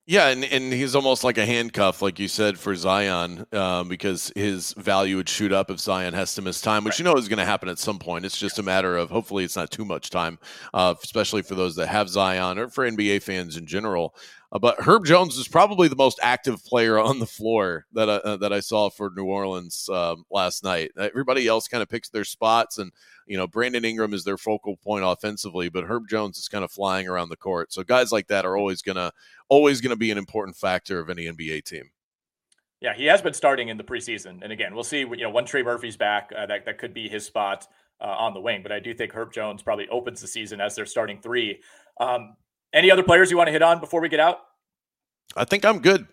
[0.07, 4.31] Yeah, and, and he's almost like a handcuff, like you said, for Zion, um, because
[4.35, 6.99] his value would shoot up if Zion has to miss time, which right.
[6.99, 8.25] you know is going to happen at some point.
[8.25, 10.39] It's just a matter of hopefully it's not too much time,
[10.73, 14.15] uh, especially for those that have Zion or for NBA fans in general.
[14.51, 18.15] Uh, but Herb Jones is probably the most active player on the floor that I,
[18.15, 20.91] uh, that I saw for New Orleans um, last night.
[20.97, 22.91] Everybody else kind of picks their spots, and
[23.25, 26.71] you know Brandon Ingram is their focal point offensively, but Herb Jones is kind of
[26.71, 27.71] flying around the court.
[27.71, 29.13] So guys like that are always gonna
[29.47, 31.89] always gonna be an important factor of any NBA team.
[32.81, 34.99] Yeah, he has been starting in the preseason, and again, we'll see.
[34.99, 37.67] You know, when Trey Murphy's back, uh, that that could be his spot
[38.01, 38.63] uh, on the wing.
[38.63, 41.61] But I do think Herb Jones probably opens the season as their starting three.
[42.01, 42.35] Um,
[42.73, 44.39] any other players you want to hit on before we get out?
[45.35, 46.07] I think I'm good.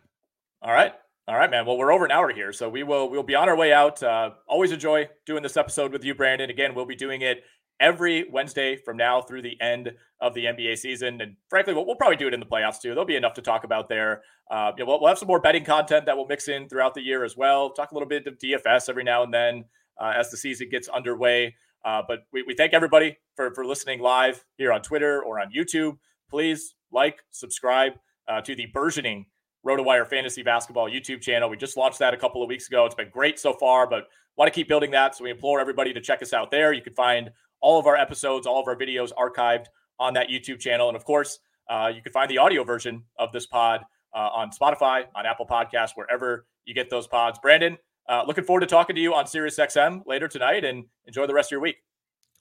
[0.62, 0.92] All right.
[1.26, 1.66] All right, man.
[1.66, 4.02] Well, we're over an hour here, so we will we'll be on our way out.
[4.02, 6.48] Uh, always enjoy doing this episode with you, Brandon.
[6.48, 7.44] Again, we'll be doing it
[7.80, 11.96] every Wednesday from now through the end of the NBA season, and frankly, we'll, we'll
[11.96, 12.88] probably do it in the playoffs too.
[12.88, 14.22] There'll be enough to talk about there.
[14.50, 16.94] Uh, you know, we'll, we'll, have some more betting content that we'll mix in throughout
[16.94, 17.70] the year as well.
[17.70, 19.64] Talk a little bit of DFS every now and then
[20.00, 21.54] uh, as the season gets underway.
[21.84, 25.52] Uh, but we, we thank everybody for for listening live here on Twitter or on
[25.54, 25.98] YouTube
[26.28, 27.92] please like, subscribe
[28.28, 29.26] uh, to the burgeoning
[29.66, 31.50] RotoWire Fantasy Basketball YouTube channel.
[31.50, 32.86] We just launched that a couple of weeks ago.
[32.86, 35.16] It's been great so far, but want to keep building that.
[35.16, 36.72] So we implore everybody to check us out there.
[36.72, 39.66] You can find all of our episodes, all of our videos archived
[39.98, 40.88] on that YouTube channel.
[40.88, 44.50] And of course, uh, you can find the audio version of this pod uh, on
[44.50, 47.38] Spotify, on Apple Podcasts, wherever you get those pods.
[47.40, 47.76] Brandon,
[48.08, 51.48] uh, looking forward to talking to you on SiriusXM later tonight and enjoy the rest
[51.48, 51.76] of your week.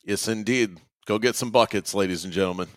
[0.03, 0.79] Yes, indeed.
[1.05, 2.67] Go get some buckets, ladies and gentlemen.